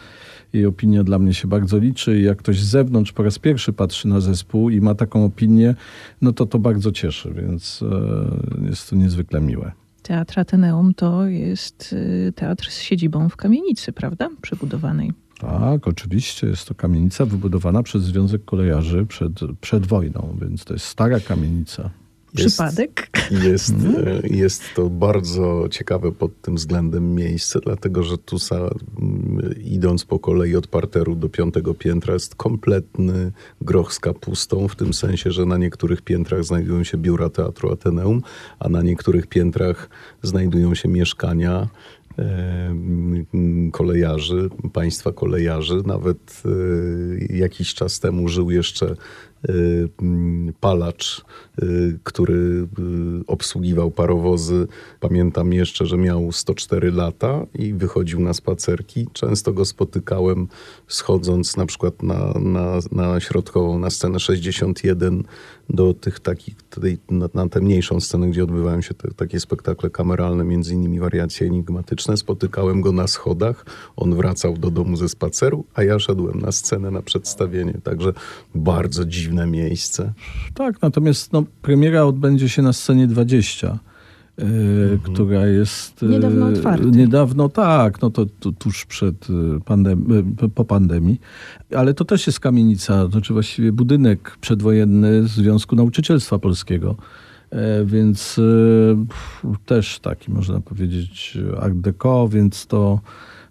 jej 0.52 0.66
opinia 0.66 1.04
dla 1.04 1.18
mnie 1.18 1.34
się 1.34 1.48
bardzo 1.48 1.78
liczy 1.78 2.20
i 2.20 2.22
jak 2.22 2.38
ktoś 2.38 2.60
z 2.60 2.66
zewnątrz 2.66 3.12
po 3.12 3.22
raz 3.22 3.38
pierwszy 3.38 3.72
patrzy 3.72 4.08
na 4.08 4.20
zespół 4.20 4.70
i 4.70 4.80
ma 4.80 4.94
taką 4.94 5.24
opinię, 5.24 5.74
no 6.22 6.32
to 6.32 6.46
to 6.46 6.58
bardzo 6.58 6.92
cieszy, 6.92 7.34
więc 7.34 7.84
e, 8.62 8.66
jest 8.68 8.90
to 8.90 8.96
niezwykle 8.96 9.40
miłe. 9.40 9.72
Teatr 10.02 10.40
Ateneum 10.40 10.94
to 10.94 11.26
jest 11.26 11.92
y, 11.92 12.32
teatr 12.36 12.70
z 12.70 12.80
siedzibą 12.80 13.28
w 13.28 13.36
kamienicy, 13.36 13.92
prawda? 13.92 14.28
Przebudowanej. 14.42 15.12
Tak, 15.40 15.88
oczywiście. 15.88 16.46
Jest 16.46 16.68
to 16.68 16.74
kamienica 16.74 17.26
wybudowana 17.26 17.82
przez 17.82 18.02
Związek 18.02 18.44
Kolejarzy 18.44 19.06
przed, 19.06 19.32
przed 19.60 19.86
wojną, 19.86 20.36
więc 20.40 20.64
to 20.64 20.74
jest 20.74 20.86
stara 20.86 21.20
kamienica. 21.20 21.90
Przypadek? 22.34 23.10
Jest, 23.30 23.70
Mhm. 23.70 24.08
e, 24.08 24.28
jest 24.28 24.62
to 24.74 24.90
bardzo 24.90 25.68
ciekawe 25.70 26.12
pod 26.12 26.40
tym 26.42 26.54
względem 26.56 27.14
miejsce, 27.14 27.60
dlatego 27.60 28.02
że 28.02 28.18
tu 28.18 28.38
sa, 28.38 28.56
m, 29.00 29.54
idąc 29.64 30.04
po 30.04 30.18
kolei 30.18 30.56
od 30.56 30.66
parteru 30.66 31.16
do 31.16 31.28
piątego 31.28 31.74
piętra 31.74 32.14
jest 32.14 32.34
kompletny 32.34 33.32
groch 33.60 33.92
z 33.92 34.00
kapustą, 34.00 34.68
w 34.68 34.76
tym 34.76 34.94
sensie, 34.94 35.30
że 35.30 35.46
na 35.46 35.56
niektórych 35.56 36.02
piętrach 36.02 36.44
znajdują 36.44 36.84
się 36.84 36.98
biura 36.98 37.28
Teatru 37.28 37.72
Ateneum, 37.72 38.22
a 38.58 38.68
na 38.68 38.82
niektórych 38.82 39.26
piętrach 39.26 39.88
znajdują 40.22 40.74
się 40.74 40.88
mieszkania 40.88 41.68
e, 42.18 42.22
m, 42.70 43.70
kolejarzy, 43.72 44.48
państwa 44.72 45.12
kolejarzy. 45.12 45.82
Nawet 45.86 46.42
e, 47.30 47.36
jakiś 47.36 47.74
czas 47.74 48.00
temu 48.00 48.28
żył 48.28 48.50
jeszcze 48.50 48.86
mm, 48.86 48.96
palacz, 50.60 51.24
y, 51.62 51.98
który 52.04 52.34
y, 52.34 52.66
obsługiwał 53.26 53.90
parowozy. 53.90 54.66
Pamiętam 55.00 55.52
jeszcze, 55.52 55.86
że 55.86 55.96
miał 55.96 56.32
104 56.32 56.90
lata 56.90 57.46
i 57.54 57.74
wychodził 57.74 58.20
na 58.20 58.34
spacerki. 58.34 59.06
Często 59.12 59.52
go 59.52 59.64
spotykałem 59.64 60.48
schodząc 60.88 61.56
na 61.56 61.66
przykład 61.66 62.02
na, 62.02 62.32
na, 62.40 62.78
na 62.92 63.20
środkową, 63.20 63.78
na 63.78 63.90
scenę 63.90 64.20
61 64.20 65.24
do 65.70 65.94
tych 65.94 66.20
takich, 66.20 66.62
tej, 66.62 66.98
na, 67.10 67.28
na 67.34 67.48
tę 67.48 67.60
mniejszą 67.60 68.00
scenę, 68.00 68.28
gdzie 68.28 68.44
odbywają 68.44 68.80
się 68.80 68.94
te, 68.94 69.10
takie 69.14 69.40
spektakle 69.40 69.90
kameralne, 69.90 70.44
między 70.44 70.74
innymi 70.74 71.00
wariacje 71.00 71.46
enigmatyczne. 71.46 72.16
Spotykałem 72.16 72.80
go 72.80 72.92
na 72.92 73.06
schodach, 73.06 73.64
on 73.96 74.14
wracał 74.14 74.58
do 74.58 74.70
domu 74.70 74.96
ze 74.96 75.08
spaceru, 75.08 75.64
a 75.74 75.82
ja 75.82 75.98
szedłem 75.98 76.40
na 76.40 76.52
scenę, 76.52 76.90
na 76.90 77.02
przedstawienie. 77.02 77.74
Także 77.84 78.12
bardzo 78.54 79.04
dziwne 79.04 79.29
miejsce. 79.46 80.12
Tak, 80.54 80.82
natomiast 80.82 81.32
no, 81.32 81.44
premiera 81.62 82.02
odbędzie 82.04 82.48
się 82.48 82.62
na 82.62 82.72
scenie 82.72 83.06
20. 83.06 83.78
e, 84.38 84.42
Która 85.02 85.46
jest. 85.46 86.02
e, 86.02 86.06
Niedawno 86.06 86.46
otwarta. 86.46 86.84
Niedawno, 86.86 87.48
tak, 87.48 88.02
no 88.02 88.10
to, 88.10 88.26
to 88.40 88.52
tuż 88.52 88.84
przed 88.86 89.26
e, 89.30 89.32
pandem- 89.60 90.50
po 90.54 90.64
pandemii. 90.64 91.20
Ale 91.76 91.94
to 91.94 92.04
też 92.04 92.26
jest 92.26 92.40
kamienica, 92.40 93.02
to 93.04 93.10
znaczy 93.10 93.32
właściwie 93.32 93.72
budynek 93.72 94.36
przedwojenny 94.40 95.28
Związku 95.28 95.76
Nauczycielstwa 95.76 96.38
Polskiego. 96.38 96.96
E, 97.50 97.84
Więc 97.84 98.38
e, 98.38 99.52
też 99.66 99.98
taki, 99.98 100.30
można 100.30 100.60
powiedzieć, 100.60 101.38
art 101.60 101.74
deco, 101.74 102.28
więc 102.28 102.66
to 102.66 103.00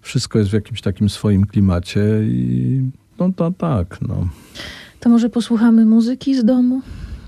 wszystko 0.02 0.39
jest 0.39 0.52
w 0.52 0.54
jakimś 0.54 0.82
takim 0.82 1.10
swoim 1.10 1.46
klimacie 1.46 2.02
i 2.24 2.82
no 3.20 3.32
to 3.36 3.52
tak, 3.52 3.98
no. 4.02 4.28
To 4.99 5.09
może 5.09 5.29
posłuchamy 5.29 5.85
muzyki 5.85 6.35
z 6.35 6.45
domu, 6.45 6.81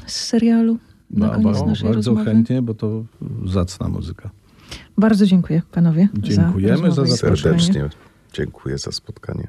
z 0.06 0.16
serialu 0.16 0.78
na 1.10 1.28
Ba- 1.28 1.36
koniec 1.36 1.60
ba- 1.60 1.66
naszej 1.66 1.90
bardzo 1.90 2.12
rozmowy. 2.12 2.26
chętnie, 2.32 2.62
bo 2.62 2.74
to 2.74 3.04
zacna 3.46 3.88
muzyka. 3.90 4.30
Bardzo 4.98 5.26
dziękuję 5.26 5.62
panowie 5.72 6.08
Dziękujemy 6.14 6.92
za, 6.92 7.06
za 7.06 7.18
spotkanie. 7.18 7.38
Serdecznie 7.38 7.90
dziękuję 8.34 8.78
za 8.78 8.92
spotkanie. 8.92 9.48